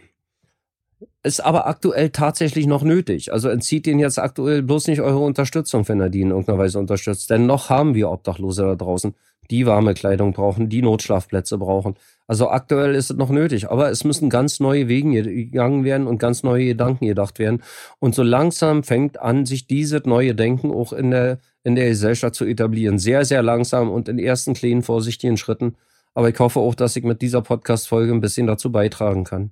Ist 1.23 1.39
aber 1.39 1.65
aktuell 1.65 2.09
tatsächlich 2.09 2.67
noch 2.67 2.83
nötig. 2.83 3.31
Also 3.31 3.47
entzieht 3.47 3.85
denen 3.85 4.01
jetzt 4.01 4.19
aktuell 4.19 4.61
bloß 4.63 4.87
nicht 4.87 4.99
eure 4.99 5.19
Unterstützung, 5.19 5.87
wenn 5.87 6.01
er 6.01 6.09
die 6.09 6.23
in 6.23 6.31
irgendeiner 6.31 6.57
Weise 6.57 6.77
unterstützt. 6.77 7.29
Denn 7.29 7.45
noch 7.45 7.69
haben 7.69 7.95
wir 7.95 8.11
Obdachlose 8.11 8.63
da 8.63 8.75
draußen 8.75 9.15
die 9.51 9.65
warme 9.65 9.93
Kleidung 9.93 10.33
brauchen, 10.33 10.69
die 10.69 10.81
Notschlafplätze 10.81 11.57
brauchen. 11.57 11.95
Also 12.27 12.49
aktuell 12.49 12.95
ist 12.95 13.11
es 13.11 13.17
noch 13.17 13.29
nötig, 13.29 13.69
aber 13.69 13.91
es 13.91 14.03
müssen 14.03 14.29
ganz 14.29 14.59
neue 14.59 14.87
Wege 14.87 15.21
gegangen 15.23 15.83
werden 15.83 16.07
und 16.07 16.17
ganz 16.17 16.43
neue 16.43 16.65
Gedanken 16.65 17.05
gedacht 17.05 17.37
werden. 17.37 17.61
Und 17.99 18.15
so 18.15 18.23
langsam 18.23 18.83
fängt 18.83 19.19
an, 19.19 19.45
sich 19.45 19.67
dieses 19.67 20.05
neue 20.05 20.33
Denken 20.33 20.71
auch 20.71 20.91
in 20.91 21.11
der, 21.11 21.39
in 21.63 21.75
der 21.75 21.89
Gesellschaft 21.89 22.35
zu 22.35 22.45
etablieren. 22.45 22.97
Sehr, 22.97 23.25
sehr 23.25 23.43
langsam 23.43 23.91
und 23.91 24.09
in 24.09 24.17
ersten 24.17 24.53
kleinen, 24.53 24.81
vorsichtigen 24.81 25.37
Schritten. 25.37 25.75
Aber 26.15 26.29
ich 26.29 26.39
hoffe 26.39 26.59
auch, 26.59 26.75
dass 26.75 26.95
ich 26.95 27.03
mit 27.03 27.21
dieser 27.21 27.41
Podcast-Folge 27.41 28.11
ein 28.11 28.21
bisschen 28.21 28.47
dazu 28.47 28.71
beitragen 28.71 29.23
kann. 29.23 29.51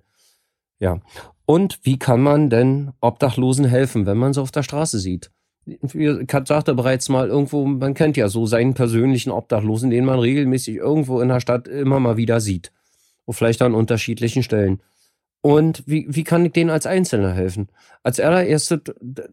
Ja. 0.79 0.99
Und 1.45 1.79
wie 1.83 1.99
kann 1.99 2.21
man 2.21 2.49
denn 2.49 2.93
Obdachlosen 3.01 3.65
helfen, 3.65 4.05
wenn 4.05 4.17
man 4.17 4.33
sie 4.33 4.41
auf 4.41 4.51
der 4.51 4.63
Straße 4.63 4.97
sieht? 4.97 5.29
Ich 5.65 6.31
sagte 6.45 6.75
bereits 6.75 7.09
mal, 7.09 7.27
irgendwo, 7.27 7.65
man 7.65 7.93
kennt 7.93 8.17
ja 8.17 8.27
so 8.27 8.45
seinen 8.45 8.73
persönlichen 8.73 9.31
Obdachlosen, 9.31 9.89
den 9.89 10.05
man 10.05 10.19
regelmäßig 10.19 10.75
irgendwo 10.75 11.21
in 11.21 11.29
der 11.29 11.39
Stadt 11.39 11.67
immer 11.67 11.99
mal 11.99 12.17
wieder 12.17 12.41
sieht. 12.41 12.71
Und 13.25 13.35
vielleicht 13.35 13.61
an 13.61 13.73
unterschiedlichen 13.73 14.43
Stellen. 14.43 14.81
Und 15.41 15.83
wie, 15.85 16.05
wie 16.09 16.23
kann 16.23 16.45
ich 16.45 16.53
denen 16.53 16.69
als 16.69 16.85
Einzelner 16.85 17.33
helfen? 17.33 17.67
Als 18.01 18.19
allererste, 18.19 18.81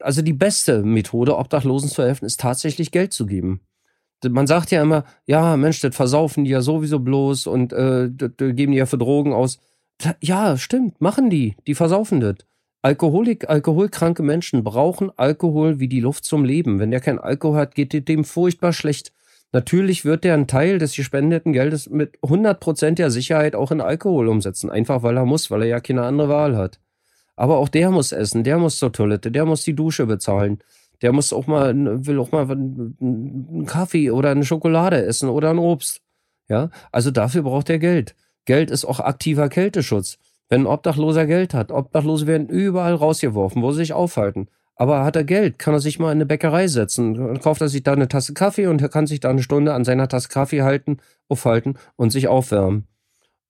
also 0.00 0.22
die 0.22 0.32
beste 0.32 0.82
Methode, 0.82 1.36
Obdachlosen 1.36 1.88
zu 1.88 2.02
helfen, 2.02 2.24
ist 2.24 2.40
tatsächlich 2.40 2.90
Geld 2.90 3.12
zu 3.12 3.26
geben. 3.26 3.60
Man 4.28 4.46
sagt 4.46 4.70
ja 4.70 4.82
immer, 4.82 5.04
ja, 5.26 5.56
Mensch, 5.56 5.80
das 5.80 5.94
versaufen 5.94 6.44
die 6.44 6.50
ja 6.50 6.62
sowieso 6.62 6.98
bloß 6.98 7.46
und 7.46 7.72
äh, 7.72 8.10
das, 8.12 8.30
das 8.36 8.54
geben 8.54 8.72
die 8.72 8.78
ja 8.78 8.86
für 8.86 8.98
Drogen 8.98 9.32
aus. 9.32 9.58
Ja, 10.20 10.56
stimmt, 10.58 11.00
machen 11.00 11.30
die. 11.30 11.56
Die 11.66 11.74
versaufen 11.74 12.20
das. 12.20 12.36
Alkoholik, 12.82 13.48
alkoholkranke 13.50 14.22
Menschen 14.22 14.64
brauchen 14.64 15.10
Alkohol 15.16 15.80
wie 15.80 15.88
die 15.88 16.00
Luft 16.00 16.24
zum 16.24 16.44
Leben. 16.44 16.78
Wenn 16.78 16.90
der 16.90 17.00
kein 17.00 17.18
Alkohol 17.18 17.58
hat, 17.58 17.74
geht 17.74 18.08
dem 18.08 18.24
furchtbar 18.24 18.72
schlecht. 18.72 19.12
Natürlich 19.52 20.04
wird 20.04 20.24
der 20.24 20.34
einen 20.34 20.46
Teil 20.46 20.78
des 20.78 20.94
gespendeten 20.94 21.52
Geldes 21.52 21.90
mit 21.90 22.18
hundertprozentiger 22.24 23.10
Sicherheit 23.10 23.54
auch 23.54 23.70
in 23.70 23.80
Alkohol 23.82 24.28
umsetzen. 24.28 24.70
Einfach 24.70 25.02
weil 25.02 25.16
er 25.16 25.26
muss, 25.26 25.50
weil 25.50 25.62
er 25.62 25.68
ja 25.68 25.80
keine 25.80 26.02
andere 26.02 26.28
Wahl 26.28 26.56
hat. 26.56 26.80
Aber 27.36 27.58
auch 27.58 27.68
der 27.68 27.90
muss 27.90 28.12
essen, 28.12 28.44
der 28.44 28.58
muss 28.58 28.78
zur 28.78 28.92
Toilette, 28.92 29.30
der 29.30 29.44
muss 29.44 29.64
die 29.64 29.74
Dusche 29.74 30.06
bezahlen. 30.06 30.60
Der 31.02 31.12
muss 31.12 31.32
auch 31.32 31.46
mal, 31.46 31.74
will 32.06 32.18
auch 32.18 32.32
mal 32.32 32.50
einen 32.50 33.64
Kaffee 33.66 34.10
oder 34.10 34.30
eine 34.30 34.44
Schokolade 34.44 35.04
essen 35.04 35.28
oder 35.28 35.50
ein 35.50 35.58
Obst. 35.58 36.00
Ja, 36.48 36.70
also 36.92 37.10
dafür 37.10 37.42
braucht 37.42 37.70
er 37.70 37.78
Geld. 37.78 38.14
Geld 38.44 38.70
ist 38.70 38.84
auch 38.84 39.00
aktiver 39.00 39.48
Kälteschutz. 39.48 40.18
Wenn 40.50 40.62
ein 40.62 40.66
Obdachloser 40.66 41.26
Geld 41.26 41.54
hat, 41.54 41.70
Obdachlose 41.70 42.26
werden 42.26 42.48
überall 42.48 42.94
rausgeworfen, 42.94 43.62
wo 43.62 43.70
sie 43.70 43.78
sich 43.78 43.92
aufhalten. 43.92 44.48
Aber 44.74 45.04
hat 45.04 45.14
er 45.14 45.24
Geld, 45.24 45.58
kann 45.58 45.74
er 45.74 45.80
sich 45.80 45.98
mal 45.98 46.10
in 46.10 46.18
eine 46.18 46.26
Bäckerei 46.26 46.66
setzen. 46.66 47.14
Dann 47.14 47.40
kauft 47.40 47.60
er 47.60 47.68
sich 47.68 47.82
da 47.82 47.92
eine 47.92 48.08
Tasse 48.08 48.34
Kaffee 48.34 48.66
und 48.66 48.82
er 48.82 48.88
kann 48.88 49.06
sich 49.06 49.20
da 49.20 49.30
eine 49.30 49.42
Stunde 49.42 49.72
an 49.72 49.84
seiner 49.84 50.08
Tasse 50.08 50.28
Kaffee 50.28 50.62
halten, 50.62 50.98
aufhalten 51.28 51.74
und 51.96 52.10
sich 52.10 52.28
aufwärmen. 52.28 52.86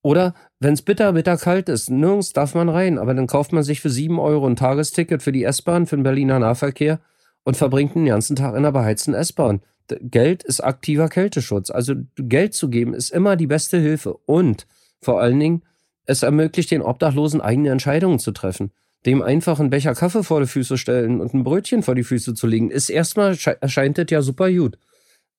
Oder 0.03 0.35
wenn 0.59 0.75
es 0.75 0.83
bitter, 0.83 1.13
bitter 1.13 1.37
kalt 1.37 1.69
ist, 1.69 1.91
nirgends 1.91 2.33
darf 2.33 2.55
man 2.55 2.69
rein, 2.69 2.99
aber 2.99 3.15
dann 3.15 3.27
kauft 3.27 3.53
man 3.53 3.63
sich 3.63 3.81
für 3.81 3.91
sieben 3.91 4.19
Euro 4.19 4.47
ein 4.47 4.57
Tagesticket 4.57 5.23
für 5.23 5.33
die 5.33 5.45
S-Bahn, 5.45 5.87
für 5.87 5.97
den 5.97 6.03
Berliner 6.03 6.39
Nahverkehr 6.39 7.01
und 7.45 7.57
verbringt 7.57 7.95
den 7.95 8.07
ganzen 8.07 8.37
Tag 8.37 8.51
in 8.51 8.59
einer 8.59 8.73
beheizten 8.73 9.15
S-Bahn. 9.15 9.61
Geld 10.03 10.43
ist 10.43 10.61
aktiver 10.61 11.09
Kälteschutz. 11.09 11.71
Also 11.71 11.95
Geld 12.17 12.55
zu 12.55 12.71
geben 12.71 12.95
ist 12.95 13.11
immer 13.11 13.37
die 13.37 13.47
beste 13.47 13.79
Hilfe. 13.79 14.15
Und 14.27 14.67
vor 15.01 15.21
allen 15.21 15.41
Dingen, 15.41 15.63
es 16.11 16.25
ermöglicht 16.25 16.73
den 16.73 16.83
Obdachlosen 16.83 17.41
eigene 17.41 17.71
Entscheidungen 17.71 18.19
zu 18.19 18.33
treffen. 18.33 18.73
Dem 19.07 19.23
einfach 19.23 19.61
einen 19.61 19.71
Becher 19.71 19.95
Kaffee 19.95 20.25
vor 20.25 20.41
die 20.41 20.47
Füße 20.47 20.77
stellen 20.77 21.21
und 21.21 21.33
ein 21.33 21.45
Brötchen 21.45 21.83
vor 21.83 21.95
die 21.95 22.03
Füße 22.03 22.35
zu 22.35 22.47
legen, 22.47 22.71
ist 22.71 22.91
erstmal, 22.91 23.39
erscheint 23.61 23.97
das 23.97 24.07
ja 24.11 24.21
super 24.21 24.53
gut. 24.53 24.77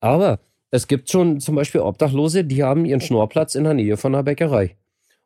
Aber 0.00 0.40
es 0.70 0.88
gibt 0.88 1.10
schon 1.10 1.40
zum 1.40 1.54
Beispiel 1.54 1.82
Obdachlose, 1.82 2.44
die 2.44 2.64
haben 2.64 2.86
ihren 2.86 3.02
Schnorrplatz 3.02 3.54
in 3.54 3.64
der 3.64 3.74
Nähe 3.74 3.98
von 3.98 4.14
einer 4.14 4.24
Bäckerei. 4.24 4.76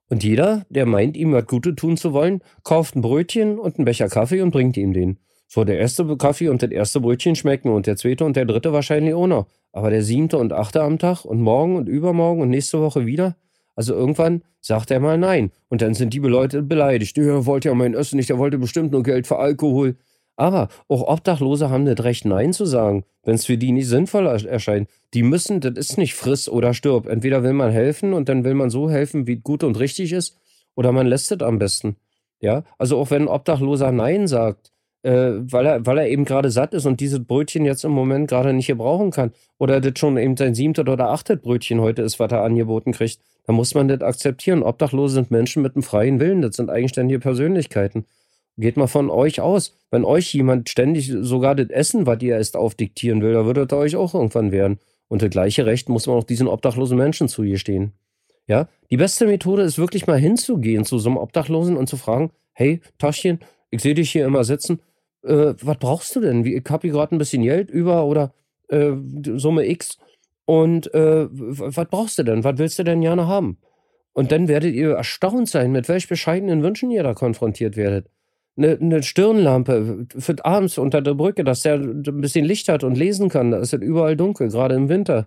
Und 0.08 0.24
jeder, 0.24 0.66
der 0.68 0.84
meint, 0.84 1.16
ihm 1.16 1.32
was 1.32 1.46
Gutes 1.46 1.76
tun 1.76 1.96
zu 1.96 2.12
wollen, 2.12 2.42
kauft 2.64 2.96
ein 2.96 3.02
Brötchen 3.02 3.58
und 3.58 3.76
einen 3.76 3.84
Becher 3.84 4.08
Kaffee 4.08 4.42
und 4.42 4.50
bringt 4.50 4.76
ihm 4.76 4.92
den. 4.92 5.18
So, 5.46 5.62
der 5.62 5.78
erste 5.78 6.16
Kaffee 6.16 6.48
und 6.48 6.62
das 6.62 6.72
erste 6.72 7.00
Brötchen 7.00 7.36
schmecken 7.36 7.70
und 7.70 7.86
der 7.86 7.96
zweite 7.96 8.24
und 8.24 8.36
der 8.36 8.44
dritte 8.46 8.72
wahrscheinlich 8.72 9.14
auch 9.14 9.28
noch. 9.28 9.46
Aber 9.72 9.90
der 9.90 10.02
siebte 10.02 10.38
und 10.38 10.52
achte 10.52 10.82
am 10.82 10.98
Tag 10.98 11.24
und 11.24 11.40
morgen 11.40 11.76
und 11.76 11.88
übermorgen 11.88 12.40
und 12.40 12.50
nächste 12.50 12.80
Woche 12.80 13.06
wieder, 13.06 13.36
also 13.76 13.94
irgendwann 13.94 14.42
sagt 14.60 14.90
er 14.90 14.98
mal 14.98 15.18
nein. 15.18 15.52
Und 15.68 15.82
dann 15.82 15.94
sind 15.94 16.12
die 16.12 16.18
Leute 16.18 16.62
beleidigt. 16.62 17.16
Der 17.16 17.46
wollte 17.46 17.68
ja 17.68 17.74
mein 17.74 17.94
Essen 17.94 18.16
nicht, 18.16 18.30
der 18.30 18.38
wollte 18.38 18.58
bestimmt 18.58 18.90
nur 18.90 19.02
Geld 19.02 19.26
für 19.26 19.38
Alkohol. 19.38 19.96
Aber 20.36 20.68
auch 20.88 21.06
Obdachlose 21.06 21.70
haben 21.70 21.86
das 21.86 22.04
Recht, 22.04 22.24
Nein 22.24 22.52
zu 22.52 22.66
sagen, 22.66 23.04
wenn 23.22 23.36
es 23.36 23.46
für 23.46 23.56
die 23.56 23.72
nicht 23.72 23.88
sinnvoll 23.88 24.26
erscheint. 24.26 24.88
Die 25.14 25.22
müssen, 25.22 25.60
das 25.60 25.74
ist 25.76 25.98
nicht 25.98 26.14
friss 26.14 26.48
oder 26.48 26.74
stirb. 26.74 27.06
Entweder 27.06 27.42
will 27.42 27.54
man 27.54 27.70
helfen 27.70 28.12
und 28.12 28.28
dann 28.28 28.44
will 28.44 28.54
man 28.54 28.68
so 28.68 28.90
helfen, 28.90 29.26
wie 29.26 29.36
gut 29.36 29.62
und 29.62 29.78
richtig 29.78 30.12
ist, 30.12 30.38
oder 30.74 30.92
man 30.92 31.06
lässt 31.06 31.32
es 31.32 31.40
am 31.40 31.58
besten. 31.58 31.96
Ja, 32.40 32.64
also 32.76 32.98
auch 32.98 33.10
wenn 33.10 33.22
ein 33.22 33.28
Obdachloser 33.28 33.92
Nein 33.92 34.26
sagt, 34.26 34.72
äh, 35.06 35.52
weil, 35.52 35.66
er, 35.66 35.86
weil 35.86 35.98
er 35.98 36.08
eben 36.08 36.24
gerade 36.24 36.50
satt 36.50 36.74
ist 36.74 36.84
und 36.84 36.98
dieses 36.98 37.24
Brötchen 37.24 37.64
jetzt 37.64 37.84
im 37.84 37.92
Moment 37.92 38.28
gerade 38.28 38.52
nicht 38.52 38.66
gebrauchen 38.66 39.12
kann. 39.12 39.30
Oder 39.56 39.80
das 39.80 39.98
schon 39.98 40.16
eben 40.16 40.36
sein 40.36 40.56
siebtes 40.56 40.86
oder 40.86 41.10
achtes 41.10 41.38
Brötchen 41.40 41.80
heute 41.80 42.02
ist, 42.02 42.18
was 42.18 42.32
er 42.32 42.42
angeboten 42.42 42.90
kriegt. 42.90 43.20
Da 43.46 43.52
muss 43.52 43.74
man 43.74 43.86
das 43.86 44.00
akzeptieren. 44.00 44.64
Obdachlose 44.64 45.14
sind 45.14 45.30
Menschen 45.30 45.62
mit 45.62 45.76
einem 45.76 45.84
freien 45.84 46.18
Willen. 46.18 46.42
Das 46.42 46.56
sind 46.56 46.70
eigenständige 46.70 47.20
Persönlichkeiten. 47.20 48.04
Geht 48.56 48.76
mal 48.76 48.88
von 48.88 49.08
euch 49.08 49.40
aus. 49.40 49.76
Wenn 49.92 50.04
euch 50.04 50.34
jemand 50.34 50.68
ständig 50.68 51.14
sogar 51.20 51.54
das 51.54 51.70
Essen, 51.70 52.06
was 52.06 52.20
ihr 52.22 52.36
esst, 52.36 52.56
aufdiktieren 52.56 53.22
will, 53.22 53.34
da 53.34 53.46
würde 53.46 53.64
das 53.64 53.78
euch 53.78 53.94
auch 53.94 54.12
irgendwann 54.12 54.50
werden. 54.50 54.80
Und 55.06 55.22
das 55.22 55.30
gleiche 55.30 55.66
Recht 55.66 55.88
muss 55.88 56.08
man 56.08 56.16
auch 56.16 56.24
diesen 56.24 56.48
obdachlosen 56.48 56.98
Menschen 56.98 57.28
zugestehen. 57.28 57.92
Ja, 58.48 58.66
die 58.90 58.96
beste 58.96 59.26
Methode 59.26 59.62
ist 59.62 59.78
wirklich 59.78 60.08
mal 60.08 60.18
hinzugehen 60.18 60.84
zu 60.84 60.98
so 60.98 61.10
einem 61.10 61.18
Obdachlosen 61.18 61.76
und 61.76 61.88
zu 61.88 61.96
fragen, 61.96 62.30
hey, 62.54 62.80
Taschchen, 62.98 63.38
ich 63.70 63.82
sehe 63.82 63.94
dich 63.94 64.10
hier 64.10 64.24
immer 64.24 64.42
sitzen, 64.42 64.80
äh, 65.26 65.54
was 65.60 65.78
brauchst 65.78 66.16
du 66.16 66.20
denn? 66.20 66.44
Ich 66.44 66.64
habe 66.70 66.82
hier 66.82 66.92
gerade 66.92 67.14
ein 67.14 67.18
bisschen 67.18 67.42
Geld 67.42 67.70
über 67.70 68.04
oder 68.04 68.32
äh, 68.68 68.92
Summe 69.36 69.68
X 69.68 69.98
und 70.44 70.92
äh, 70.94 71.26
was 71.30 71.88
brauchst 71.88 72.18
du 72.18 72.22
denn? 72.22 72.44
Was 72.44 72.58
willst 72.58 72.78
du 72.78 72.84
denn 72.84 73.00
gerne 73.00 73.26
haben? 73.26 73.58
Und 74.12 74.32
dann 74.32 74.48
werdet 74.48 74.74
ihr 74.74 74.92
erstaunt 74.92 75.48
sein, 75.48 75.72
mit 75.72 75.88
welch 75.88 76.08
bescheidenen 76.08 76.62
Wünschen 76.62 76.90
ihr 76.90 77.02
da 77.02 77.12
konfrontiert 77.12 77.76
werdet. 77.76 78.08
Eine, 78.56 78.78
eine 78.80 79.02
Stirnlampe 79.02 80.06
für 80.16 80.42
abends 80.42 80.78
unter 80.78 81.02
der 81.02 81.12
Brücke, 81.12 81.44
dass 81.44 81.60
der 81.60 81.74
ein 81.74 82.20
bisschen 82.22 82.46
Licht 82.46 82.70
hat 82.70 82.82
und 82.82 82.96
lesen 82.96 83.28
kann. 83.28 83.50
Da 83.50 83.58
ist 83.58 83.74
es 83.74 83.82
überall 83.82 84.16
dunkel, 84.16 84.48
gerade 84.48 84.74
im 84.74 84.88
Winter. 84.88 85.26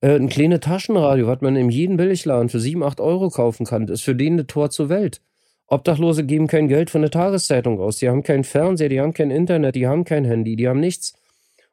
Äh, 0.00 0.16
ein 0.16 0.28
kleines 0.30 0.60
Taschenradio, 0.60 1.26
was 1.26 1.40
man 1.40 1.56
in 1.56 1.68
jedem 1.68 1.96
Billigladen 1.96 2.48
für 2.48 2.60
7, 2.60 2.82
8 2.82 3.00
Euro 3.00 3.28
kaufen 3.28 3.66
kann, 3.66 3.88
ist 3.88 4.02
für 4.02 4.14
den 4.14 4.40
ein 4.40 4.46
Tor 4.46 4.70
zur 4.70 4.88
Welt. 4.88 5.20
Obdachlose 5.68 6.24
geben 6.24 6.46
kein 6.46 6.68
Geld 6.68 6.90
für 6.90 6.98
eine 6.98 7.10
Tageszeitung 7.10 7.80
aus. 7.80 7.98
Die 7.98 8.08
haben 8.08 8.22
keinen 8.22 8.44
Fernseher, 8.44 8.88
die 8.88 9.00
haben 9.00 9.12
kein 9.12 9.30
Internet, 9.30 9.74
die 9.74 9.86
haben 9.86 10.04
kein 10.04 10.24
Handy, 10.24 10.56
die 10.56 10.68
haben 10.68 10.80
nichts. 10.80 11.14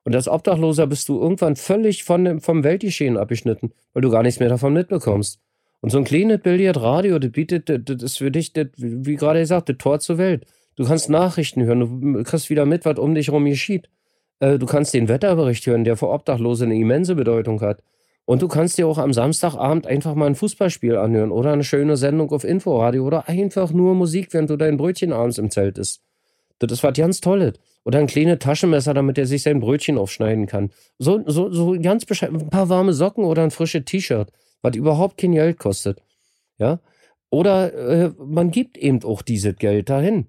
Und 0.04 0.16
als 0.16 0.28
Obdachloser 0.28 0.88
bist 0.88 1.08
du 1.10 1.22
irgendwann 1.22 1.56
völlig 1.56 2.04
von 2.04 2.26
dem, 2.26 2.42
vom 2.42 2.64
Weltgeschehen 2.64 3.18
abgeschnitten, 3.18 3.72
weil 3.94 4.02
du 4.02 4.10
gar 4.10 4.24
nichts 4.24 4.40
mehr 4.40 4.50
davon 4.50 4.74
mitbekommst. 4.74 5.40
Und 5.82 5.92
so 5.92 5.98
ein 5.98 6.04
kleines 6.06 6.42
Billardradio, 6.42 7.20
das 7.20 7.32
bietet, 7.32 7.70
das 7.70 8.02
ist 8.02 8.18
für 8.18 8.32
dich, 8.32 8.54
das, 8.54 8.68
wie 8.78 9.16
gerade 9.16 9.40
gesagt, 9.40 9.70
das 9.70 9.78
Tor 9.78 10.00
zur 10.00 10.18
Welt. 10.18 10.46
Du 10.76 10.86
kannst 10.86 11.10
Nachrichten 11.10 11.64
hören, 11.64 12.14
du 12.14 12.24
kriegst 12.24 12.50
wieder 12.50 12.66
mit, 12.66 12.86
was 12.86 12.98
um 12.98 13.14
dich 13.14 13.28
herum 13.28 13.46
geschieht. 13.46 13.90
Äh, 14.40 14.58
du 14.58 14.66
kannst 14.66 14.94
den 14.94 15.08
Wetterbericht 15.08 15.66
hören, 15.68 15.84
der 15.84 15.98
für 15.98 16.10
Obdachlose 16.10 16.66
eine 16.66 16.76
immense 16.76 17.16
Bedeutung 17.16 17.62
hat. 17.62 17.84
Und 18.26 18.42
du 18.42 18.48
kannst 18.48 18.78
dir 18.78 18.88
auch 18.88 18.98
am 18.98 19.12
Samstagabend 19.12 19.86
einfach 19.86 20.16
mal 20.16 20.28
ein 20.28 20.36
Fußballspiel 20.36 20.96
anhören 20.96 21.32
oder 21.32 21.52
eine 21.52 21.64
schöne 21.64 21.98
Sendung 21.98 22.32
auf 22.32 22.46
Inforadio 22.46 23.06
oder 23.06 23.28
einfach 23.28 23.72
nur 23.72 23.96
Musik, 23.96 24.34
während 24.34 24.50
du 24.50 24.56
dein 24.56 24.78
Brötchen 24.78 25.12
abends 25.12 25.38
im 25.38 25.52
Zelt 25.52 25.78
isst. 25.78 26.02
Das 26.60 26.72
ist 26.72 26.84
was 26.84 26.94
ganz 26.94 27.20
Tolles. 27.20 27.54
Oder 27.84 28.00
ein 28.00 28.08
kleines 28.08 28.40
Taschenmesser, 28.40 28.94
damit 28.94 29.18
er 29.18 29.26
sich 29.26 29.44
sein 29.44 29.60
Brötchen 29.60 29.98
aufschneiden 29.98 30.48
kann. 30.48 30.72
So, 31.00 31.22
so, 31.26 31.52
so 31.52 31.78
ganz 31.82 32.06
bescheiden. 32.06 32.40
Ein 32.40 32.50
paar 32.50 32.70
warme 32.70 32.94
Socken 32.94 33.26
oder 33.26 33.44
ein 33.44 33.52
frisches 33.52 33.84
T-Shirt, 33.84 34.32
was 34.62 34.76
überhaupt 34.76 35.18
kein 35.18 35.34
Geld 35.34 35.60
kostet. 35.60 36.02
Ja? 36.58 36.80
Oder 37.30 37.74
äh, 37.74 38.12
man 38.18 38.52
gibt 38.52 38.78
eben 38.78 39.04
auch 39.04 39.22
dieses 39.22 39.58
Geld 39.58 39.90
dahin. 39.90 40.28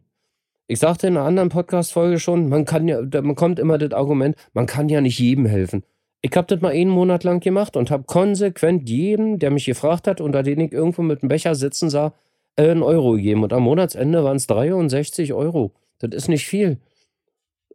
Ich 0.67 0.81
sagte 0.81 1.07
in 1.07 1.17
einer 1.17 1.27
anderen 1.27 1.51
Podcast-Folge 1.51 2.19
schon, 2.19 2.49
man 2.49 2.65
kann 2.65 2.89
ja, 2.89 3.01
man 3.03 3.35
kommt 3.37 3.59
immer 3.59 3.79
das 3.79 3.93
Argument, 3.93 4.35
man 4.55 4.67
kann 4.67 4.89
ja 4.89 5.01
nicht 5.01 5.19
jedem 5.19 5.47
helfen. 5.47 5.85
Ich 6.27 6.35
habe 6.37 6.47
das 6.47 6.63
mal 6.63 6.73
einen 6.73 6.89
Monat 6.89 7.23
lang 7.23 7.41
gemacht 7.41 7.77
und 7.77 7.91
habe 7.91 8.05
konsequent 8.05 8.89
jedem, 8.89 9.39
der 9.39 9.51
mich 9.51 9.67
gefragt 9.67 10.09
hat, 10.09 10.23
unter 10.23 10.43
den 10.43 10.59
ich 10.59 10.73
irgendwo 10.73 11.03
mit 11.03 11.21
dem 11.21 11.29
Becher 11.29 11.55
sitzen 11.55 11.91
sah, 11.91 12.15
äh, 12.57 12.71
einen 12.71 12.83
Euro 12.83 13.13
gegeben. 13.13 13.43
Und 13.43 13.53
am 13.53 13.65
Monatsende 13.65 14.25
waren 14.25 14.39
es 14.39 14.47
63 14.47 15.35
Euro. 15.35 15.73
Das 15.99 16.15
ist 16.15 16.29
nicht 16.29 16.47
viel. 16.47 16.79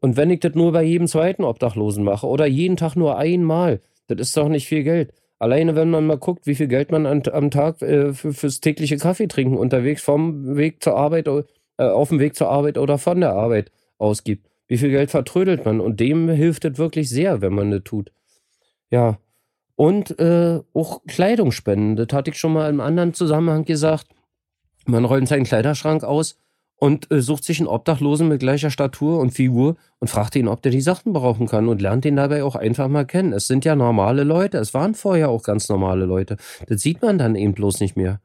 Und 0.02 0.18
wenn 0.18 0.32
ich 0.32 0.40
das 0.40 0.56
nur 0.56 0.72
bei 0.72 0.82
jedem 0.82 1.06
zweiten 1.06 1.44
Obdachlosen 1.44 2.04
mache 2.04 2.26
oder 2.26 2.48
jeden 2.48 2.76
Tag 2.76 2.96
nur 2.96 3.20
einmal, 3.20 3.82
das 4.08 4.20
ist 4.20 4.36
doch 4.36 4.50
nicht 4.50 4.68
viel 4.68 4.82
Geld. 4.82 5.14
Alleine, 5.38 5.76
wenn 5.76 5.92
man 5.92 6.08
mal 6.08 6.18
guckt, 6.18 6.48
wie 6.48 6.56
viel 6.56 6.68
Geld 6.68 6.90
man 6.90 7.06
an, 7.06 7.22
am 7.32 7.52
Tag 7.52 7.84
äh, 7.84 8.14
für, 8.16 8.34
fürs 8.34 8.62
tägliche 8.62 8.98
Kaffee 8.98 9.28
trinken 9.28 9.58
unterwegs 9.58 10.02
vom 10.02 10.58
Weg 10.58 10.82
zur 10.82 10.98
Arbeit, 10.98 11.28
äh, 11.28 11.44
auf 11.78 12.10
dem 12.10 12.18
Weg 12.18 12.36
zur 12.36 12.50
Arbeit 12.50 12.80
oder 12.80 12.98
von 12.98 13.20
der 13.20 13.34
Arbeit 13.34 13.72
ausgibt. 14.00 14.48
Wie 14.68 14.78
viel 14.80 14.90
Geld 14.90 15.12
vertrödelt 15.12 15.66
man? 15.66 15.80
Und 15.80 16.00
dem 16.00 16.30
hilft 16.30 16.66
es 16.66 16.80
wirklich 16.80 17.10
sehr, 17.10 17.42
wenn 17.42 17.54
man 17.54 17.70
das 17.70 17.84
tut. 17.84 18.12
Ja. 18.90 19.18
Und 19.76 20.20
äh, 20.20 20.60
auch 20.74 21.02
Kleidung 21.08 21.52
spenden. 21.52 21.96
Das 21.96 22.08
hatte 22.12 22.32
ich 22.32 22.38
schon 22.38 22.54
mal 22.54 22.70
im 22.70 22.82
anderen 22.82 23.14
Zusammenhang 23.14 23.64
gesagt. 23.64 24.08
Man 24.86 25.06
räumt 25.06 25.28
seinen 25.28 25.46
Kleiderschrank 25.46 26.04
aus 26.04 26.38
und 26.80 27.12
äh, 27.12 27.22
sucht 27.22 27.44
sich 27.44 27.60
einen 27.60 27.68
Obdachlosen 27.68 28.28
mit 28.28 28.40
gleicher 28.40 28.72
Statur 28.72 29.20
und 29.20 29.32
Figur 29.32 29.76
und 30.00 30.10
fragt 30.10 30.36
ihn, 30.36 30.48
ob 30.48 30.62
der 30.62 30.72
die 30.72 30.82
Sachen 30.82 31.14
brauchen 31.14 31.48
kann 31.48 31.68
und 31.68 31.82
lernt 31.82 32.06
ihn 32.06 32.16
dabei 32.16 32.44
auch 32.44 32.56
einfach 32.56 32.88
mal 32.88 33.06
kennen. 33.06 33.34
Es 33.34 33.48
sind 33.48 33.66
ja 33.66 33.76
normale 33.76 34.24
Leute. 34.24 34.58
Es 34.58 34.74
waren 34.74 34.96
vorher 34.96 35.30
auch 35.30 35.44
ganz 35.44 35.70
normale 35.70 36.06
Leute. 36.06 36.38
Das 36.68 36.82
sieht 36.82 37.02
man 37.02 37.18
dann 37.18 37.36
eben 37.36 37.54
bloß 37.54 37.80
nicht 37.80 37.96
mehr. 37.96 38.22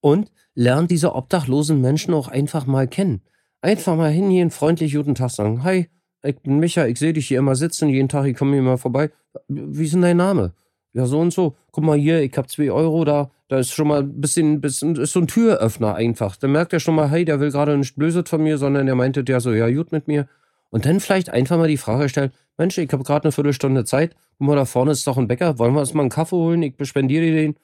Und 0.00 0.30
lernt 0.54 0.90
diese 0.90 1.14
obdachlosen 1.14 1.80
Menschen 1.80 2.14
auch 2.14 2.28
einfach 2.28 2.66
mal 2.66 2.88
kennen. 2.88 3.22
Einfach 3.60 3.96
mal 3.96 4.10
hingehen, 4.10 4.50
freundlich 4.50 4.94
guten 4.94 5.14
Tag 5.14 5.30
sagen. 5.30 5.62
Hi, 5.64 5.90
ich 6.22 6.38
bin 6.40 6.58
Micha, 6.58 6.86
ich 6.86 6.98
sehe 6.98 7.12
dich 7.12 7.28
hier 7.28 7.38
immer 7.38 7.56
sitzen, 7.56 7.88
jeden 7.88 8.08
Tag, 8.08 8.26
ich 8.26 8.36
komme 8.36 8.52
hier 8.54 8.62
mal 8.62 8.76
vorbei. 8.76 9.10
Wie 9.48 9.84
ist 9.84 9.94
denn 9.94 10.02
dein 10.02 10.16
Name? 10.16 10.52
Ja, 10.92 11.06
so 11.06 11.20
und 11.20 11.32
so. 11.32 11.56
Guck 11.70 11.84
mal 11.84 11.96
hier, 11.96 12.20
ich 12.20 12.36
habe 12.36 12.48
zwei 12.48 12.70
Euro 12.70 13.04
da. 13.04 13.30
Da 13.48 13.58
ist 13.58 13.72
schon 13.72 13.88
mal 13.88 14.00
ein 14.00 14.20
bisschen, 14.20 14.60
bisschen 14.60 14.96
ist 14.96 15.12
so 15.12 15.20
ein 15.20 15.26
Türöffner 15.26 15.94
einfach. 15.94 16.36
Da 16.36 16.48
merkt 16.48 16.72
er 16.72 16.80
schon 16.80 16.94
mal, 16.94 17.10
hey, 17.10 17.24
der 17.24 17.40
will 17.40 17.50
gerade 17.50 17.76
nicht 17.78 17.96
blöset 17.96 18.28
von 18.28 18.42
mir, 18.42 18.58
sondern 18.58 18.86
der 18.86 18.94
meinte 18.94 19.24
der 19.24 19.40
so, 19.40 19.52
ja, 19.52 19.70
gut 19.70 19.92
mit 19.92 20.08
mir. 20.08 20.28
Und 20.70 20.86
dann 20.86 21.00
vielleicht 21.00 21.30
einfach 21.30 21.58
mal 21.58 21.68
die 21.68 21.76
Frage 21.76 22.08
stellen, 22.08 22.32
Mensch, 22.58 22.78
ich 22.78 22.92
habe 22.92 23.04
gerade 23.04 23.24
eine 23.24 23.32
Viertelstunde 23.32 23.84
Zeit. 23.84 24.14
Guck 24.38 24.48
mal, 24.48 24.56
da 24.56 24.64
vorne 24.64 24.92
ist 24.92 25.06
doch 25.06 25.16
ein 25.16 25.28
Bäcker. 25.28 25.58
Wollen 25.58 25.74
wir 25.74 25.80
uns 25.80 25.94
mal 25.94 26.02
einen 26.02 26.10
Kaffee 26.10 26.36
holen? 26.36 26.62
Ich 26.62 26.76
bespendiere 26.76 27.24
dir 27.24 27.34
den. 27.34 27.56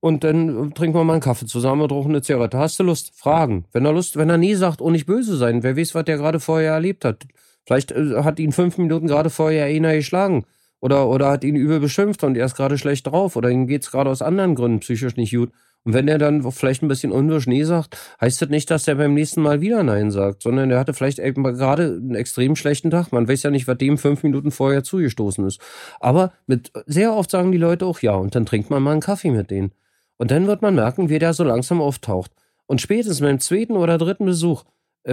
Und 0.00 0.22
dann 0.22 0.72
trinken 0.74 0.96
wir 0.96 1.04
mal 1.04 1.14
einen 1.14 1.22
Kaffee 1.22 1.46
zusammen 1.46 1.82
und 1.82 1.92
rauchen 1.92 2.12
eine 2.12 2.22
Zigarette. 2.22 2.58
Hast 2.58 2.78
du 2.78 2.84
Lust? 2.84 3.12
Fragen. 3.14 3.64
Wenn 3.72 3.84
er 3.84 3.92
Lust, 3.92 4.16
wenn 4.16 4.30
er 4.30 4.38
nie 4.38 4.54
sagt, 4.54 4.80
oh, 4.80 4.90
nicht 4.90 5.06
böse 5.06 5.36
sein. 5.36 5.62
Wer 5.64 5.76
weiß, 5.76 5.94
was 5.94 6.04
der 6.04 6.18
gerade 6.18 6.38
vorher 6.38 6.72
erlebt 6.72 7.04
hat. 7.04 7.26
Vielleicht 7.68 7.92
äh, 7.92 8.22
hat 8.24 8.40
ihn 8.40 8.52
fünf 8.52 8.78
Minuten 8.78 9.06
gerade 9.06 9.28
vorher 9.28 9.66
einer 9.66 9.94
geschlagen. 9.94 10.46
Oder, 10.80 11.06
oder 11.08 11.28
hat 11.28 11.44
ihn 11.44 11.54
übel 11.54 11.80
beschimpft 11.80 12.24
und 12.24 12.36
er 12.36 12.46
ist 12.46 12.56
gerade 12.56 12.78
schlecht 12.78 13.06
drauf. 13.06 13.36
Oder 13.36 13.50
ihm 13.50 13.66
geht 13.66 13.82
es 13.82 13.90
gerade 13.90 14.08
aus 14.08 14.22
anderen 14.22 14.54
Gründen 14.54 14.80
psychisch 14.80 15.16
nicht 15.16 15.34
gut. 15.34 15.50
Und 15.84 15.92
wenn 15.92 16.08
er 16.08 16.16
dann 16.16 16.50
vielleicht 16.50 16.82
ein 16.82 16.88
bisschen 16.88 17.12
unwirsch 17.12 17.46
Nee 17.46 17.64
sagt, 17.64 17.98
heißt 18.22 18.40
das 18.40 18.48
nicht, 18.48 18.70
dass 18.70 18.88
er 18.88 18.94
beim 18.94 19.12
nächsten 19.12 19.42
Mal 19.42 19.60
wieder 19.60 19.82
Nein 19.82 20.10
sagt, 20.10 20.42
sondern 20.44 20.70
er 20.70 20.78
hatte 20.78 20.94
vielleicht 20.94 21.18
eben 21.18 21.42
gerade 21.42 21.98
einen 22.00 22.14
extrem 22.14 22.56
schlechten 22.56 22.90
Tag. 22.90 23.12
Man 23.12 23.28
weiß 23.28 23.42
ja 23.42 23.50
nicht, 23.50 23.68
was 23.68 23.76
dem 23.76 23.98
fünf 23.98 24.22
Minuten 24.22 24.50
vorher 24.50 24.82
zugestoßen 24.82 25.46
ist. 25.46 25.60
Aber 26.00 26.32
mit, 26.46 26.72
sehr 26.86 27.12
oft 27.14 27.30
sagen 27.30 27.52
die 27.52 27.58
Leute 27.58 27.84
auch 27.84 28.00
ja 28.00 28.14
und 28.14 28.34
dann 28.34 28.46
trinkt 28.46 28.70
man 28.70 28.82
mal 28.82 28.92
einen 28.92 29.02
Kaffee 29.02 29.30
mit 29.30 29.50
denen. 29.50 29.72
Und 30.16 30.30
dann 30.30 30.46
wird 30.46 30.62
man 30.62 30.74
merken, 30.74 31.10
wie 31.10 31.18
der 31.18 31.34
so 31.34 31.44
langsam 31.44 31.82
auftaucht. 31.82 32.32
Und 32.66 32.80
spätestens 32.80 33.20
beim 33.20 33.40
zweiten 33.40 33.76
oder 33.76 33.98
dritten 33.98 34.24
Besuch 34.24 34.64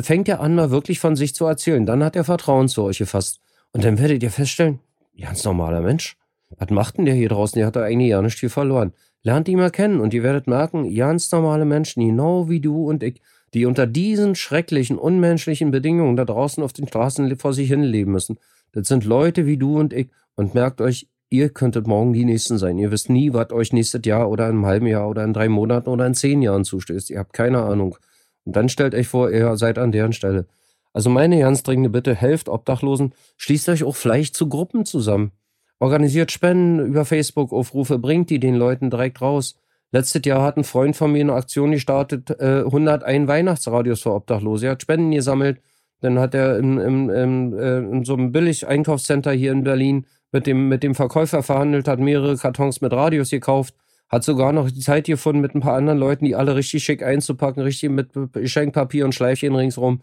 fängt 0.03 0.27
er 0.27 0.39
an, 0.41 0.55
mal 0.55 0.71
wirklich 0.71 0.99
von 0.99 1.15
sich 1.15 1.35
zu 1.35 1.45
erzählen. 1.45 1.85
Dann 1.85 2.03
hat 2.03 2.15
er 2.15 2.23
Vertrauen 2.23 2.67
zu 2.67 2.83
euch 2.83 2.97
gefasst. 2.97 3.39
Und 3.71 3.83
dann 3.83 3.99
werdet 3.99 4.23
ihr 4.23 4.31
feststellen, 4.31 4.79
ganz 5.19 5.43
normaler 5.43 5.81
Mensch. 5.81 6.17
Was 6.57 6.69
macht 6.69 6.97
denn 6.97 7.05
der 7.05 7.15
hier 7.15 7.29
draußen? 7.29 7.57
Der 7.57 7.67
hat 7.67 7.75
da 7.75 7.83
eigentlich 7.83 8.09
ja 8.09 8.21
nicht 8.21 8.39
viel 8.39 8.49
verloren. 8.49 8.93
Lernt 9.23 9.47
ihn 9.47 9.57
mal 9.57 9.71
kennen 9.71 9.99
und 9.99 10.13
ihr 10.13 10.23
werdet 10.23 10.47
merken, 10.47 10.93
ganz 10.93 11.31
normale 11.31 11.65
Menschen, 11.65 12.05
genau 12.05 12.47
wie 12.47 12.59
du 12.59 12.87
und 12.87 13.01
ich, 13.01 13.21
die 13.53 13.65
unter 13.65 13.87
diesen 13.87 14.35
schrecklichen, 14.35 14.97
unmenschlichen 14.97 15.71
Bedingungen 15.71 16.15
da 16.15 16.25
draußen 16.25 16.63
auf 16.63 16.73
den 16.73 16.87
Straßen 16.87 17.35
vor 17.37 17.53
sich 17.53 17.69
hin 17.69 17.83
leben 17.83 18.11
müssen. 18.11 18.37
Das 18.71 18.87
sind 18.87 19.05
Leute 19.05 19.45
wie 19.45 19.57
du 19.57 19.79
und 19.79 19.93
ich. 19.93 20.09
Und 20.35 20.53
merkt 20.53 20.81
euch, 20.81 21.07
ihr 21.29 21.49
könntet 21.49 21.87
morgen 21.87 22.13
die 22.13 22.25
Nächsten 22.25 22.57
sein. 22.57 22.77
Ihr 22.77 22.91
wisst 22.91 23.09
nie, 23.09 23.33
was 23.33 23.51
euch 23.51 23.73
nächstes 23.73 24.01
Jahr 24.05 24.29
oder 24.29 24.45
in 24.45 24.57
einem 24.57 24.65
halben 24.65 24.87
Jahr 24.87 25.09
oder 25.09 25.23
in 25.23 25.33
drei 25.33 25.47
Monaten 25.47 25.89
oder 25.89 26.05
in 26.05 26.13
zehn 26.13 26.41
Jahren 26.41 26.65
zustößt. 26.65 27.09
Ihr 27.09 27.19
habt 27.19 27.33
keine 27.33 27.63
Ahnung. 27.63 27.97
Und 28.45 28.55
dann 28.55 28.69
stellt 28.69 28.95
euch 28.95 29.07
vor, 29.07 29.31
ihr 29.31 29.57
seid 29.57 29.77
an 29.77 29.91
deren 29.91 30.13
Stelle. 30.13 30.45
Also 30.93 31.09
meine 31.09 31.39
ganz 31.39 31.63
dringende 31.63 31.89
Bitte, 31.89 32.15
helft 32.15 32.47
Obdachlosen, 32.47 33.13
schließt 33.37 33.67
euch 33.69 33.83
auch 33.83 33.95
vielleicht 33.95 34.35
zu 34.35 34.47
Gruppen 34.47 34.85
zusammen. 34.85 35.31
Organisiert 35.79 36.31
Spenden 36.31 36.79
über 36.79 37.03
Facebook-Aufrufe, 37.03 37.99
bringt 37.99 38.29
die 38.29 38.39
den 38.39 38.55
Leuten 38.55 38.89
direkt 38.89 39.21
raus. 39.21 39.59
Letztes 39.91 40.21
Jahr 40.25 40.41
hat 40.41 40.57
ein 40.57 40.63
Freund 40.63 40.95
von 40.95 41.11
mir 41.11 41.21
eine 41.21 41.33
Aktion 41.33 41.71
gestartet, 41.71 42.29
äh, 42.39 42.63
101 42.63 43.27
Weihnachtsradios 43.27 44.01
für 44.01 44.13
Obdachlose. 44.13 44.67
Er 44.67 44.71
hat 44.73 44.83
Spenden 44.83 45.11
gesammelt. 45.11 45.59
Dann 46.01 46.19
hat 46.19 46.33
er 46.33 46.59
in, 46.59 46.77
in, 46.77 47.09
in, 47.09 47.53
äh, 47.53 47.77
in 47.79 48.05
so 48.05 48.13
einem 48.13 48.31
Billig-Einkaufscenter 48.31 49.31
hier 49.31 49.51
in 49.51 49.63
Berlin 49.63 50.05
mit 50.31 50.47
dem, 50.47 50.69
mit 50.69 50.83
dem 50.83 50.95
Verkäufer 50.95 51.43
verhandelt, 51.43 51.87
hat 51.87 51.99
mehrere 51.99 52.37
Kartons 52.37 52.81
mit 52.81 52.93
Radios 52.93 53.31
gekauft 53.31 53.73
hat 54.09 54.23
sogar 54.23 54.53
noch 54.53 54.69
die 54.69 54.79
Zeit 54.79 55.05
gefunden, 55.05 55.41
mit 55.41 55.55
ein 55.55 55.61
paar 55.61 55.75
anderen 55.75 55.99
Leuten, 55.99 56.25
die 56.25 56.35
alle 56.35 56.55
richtig 56.55 56.83
schick 56.83 57.03
einzupacken, 57.03 57.63
richtig 57.63 57.89
mit 57.89 58.09
Geschenkpapier 58.33 59.05
und 59.05 59.15
Schleifchen 59.15 59.55
ringsrum. 59.55 60.01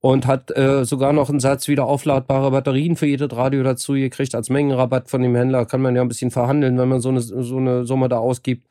Und 0.00 0.26
hat 0.26 0.54
äh, 0.54 0.84
sogar 0.84 1.14
noch 1.14 1.30
einen 1.30 1.40
Satz 1.40 1.66
wieder 1.66 1.86
aufladbare 1.86 2.50
Batterien 2.50 2.94
für 2.94 3.06
jedes 3.06 3.34
Radio 3.34 3.62
dazu 3.62 3.94
gekriegt 3.94 4.34
als 4.34 4.50
Mengenrabatt 4.50 5.08
von 5.08 5.22
dem 5.22 5.34
Händler. 5.34 5.64
Kann 5.64 5.80
man 5.80 5.96
ja 5.96 6.02
ein 6.02 6.08
bisschen 6.08 6.30
verhandeln, 6.30 6.76
wenn 6.76 6.90
man 6.90 7.00
so 7.00 7.08
eine, 7.08 7.22
so 7.22 7.56
eine 7.56 7.86
Summe 7.86 8.10
da 8.10 8.18
ausgibt. 8.18 8.66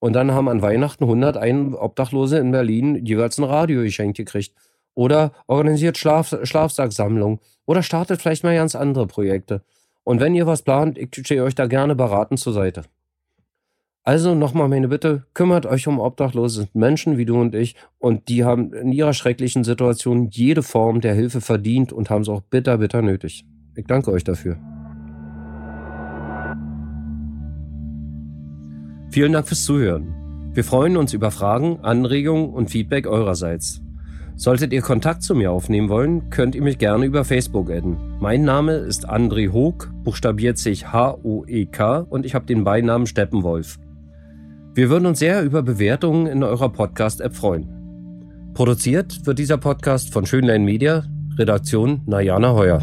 Und 0.00 0.14
dann 0.14 0.32
haben 0.32 0.48
an 0.48 0.62
Weihnachten 0.62 1.04
101 1.04 1.76
Obdachlose 1.76 2.38
in 2.38 2.50
Berlin 2.50 3.06
jeweils 3.06 3.38
ein 3.38 3.44
Radio 3.44 3.82
geschenkt 3.82 4.16
gekriegt. 4.16 4.52
Oder 4.94 5.32
organisiert 5.46 5.96
Schlaf 5.96 6.36
Schlafsacksammlung 6.42 7.40
oder 7.66 7.82
startet 7.82 8.20
vielleicht 8.20 8.44
mal 8.44 8.54
ganz 8.54 8.74
andere 8.74 9.06
Projekte. 9.06 9.62
Und 10.02 10.20
wenn 10.20 10.34
ihr 10.34 10.46
was 10.46 10.62
plant, 10.62 10.98
ich 10.98 11.08
stehe 11.14 11.42
euch 11.42 11.54
da 11.54 11.66
gerne 11.66 11.94
beratend 11.94 12.40
zur 12.40 12.52
Seite. 12.52 12.82
Also 14.06 14.34
nochmal 14.34 14.68
meine 14.68 14.88
Bitte, 14.88 15.24
kümmert 15.32 15.64
euch 15.64 15.88
um 15.88 15.98
obdachlose 15.98 16.68
Menschen 16.74 17.16
wie 17.16 17.24
du 17.24 17.40
und 17.40 17.54
ich 17.54 17.74
und 17.98 18.28
die 18.28 18.44
haben 18.44 18.74
in 18.74 18.92
ihrer 18.92 19.14
schrecklichen 19.14 19.64
Situation 19.64 20.28
jede 20.28 20.62
Form 20.62 21.00
der 21.00 21.14
Hilfe 21.14 21.40
verdient 21.40 21.90
und 21.90 22.10
haben 22.10 22.20
es 22.20 22.28
auch 22.28 22.42
bitter, 22.42 22.76
bitter 22.76 23.00
nötig. 23.00 23.46
Ich 23.74 23.86
danke 23.86 24.10
euch 24.12 24.22
dafür. 24.22 24.58
Vielen 29.10 29.32
Dank 29.32 29.48
fürs 29.48 29.64
Zuhören. 29.64 30.52
Wir 30.52 30.64
freuen 30.64 30.98
uns 30.98 31.14
über 31.14 31.30
Fragen, 31.30 31.80
Anregungen 31.80 32.50
und 32.50 32.68
Feedback 32.68 33.06
eurerseits. 33.06 33.80
Solltet 34.36 34.74
ihr 34.74 34.82
Kontakt 34.82 35.22
zu 35.22 35.34
mir 35.34 35.50
aufnehmen 35.50 35.88
wollen, 35.88 36.28
könnt 36.28 36.54
ihr 36.54 36.62
mich 36.62 36.76
gerne 36.76 37.06
über 37.06 37.24
Facebook 37.24 37.70
adden. 37.70 37.96
Mein 38.20 38.42
Name 38.42 38.72
ist 38.74 39.08
André 39.08 39.50
Hoog, 39.50 39.90
buchstabiert 40.02 40.58
sich 40.58 40.92
H-O-E-K 40.92 42.00
und 42.00 42.26
ich 42.26 42.34
habe 42.34 42.44
den 42.44 42.64
Beinamen 42.64 43.06
Steppenwolf. 43.06 43.78
Wir 44.74 44.90
würden 44.90 45.06
uns 45.06 45.20
sehr 45.20 45.44
über 45.44 45.62
Bewertungen 45.62 46.26
in 46.26 46.42
eurer 46.42 46.68
Podcast-App 46.68 47.36
freuen. 47.36 47.68
Produziert 48.54 49.24
wird 49.24 49.38
dieser 49.38 49.56
Podcast 49.56 50.12
von 50.12 50.26
Schönlein 50.26 50.64
Media, 50.64 51.04
Redaktion 51.38 52.02
Najana 52.06 52.54
Heuer. 52.54 52.82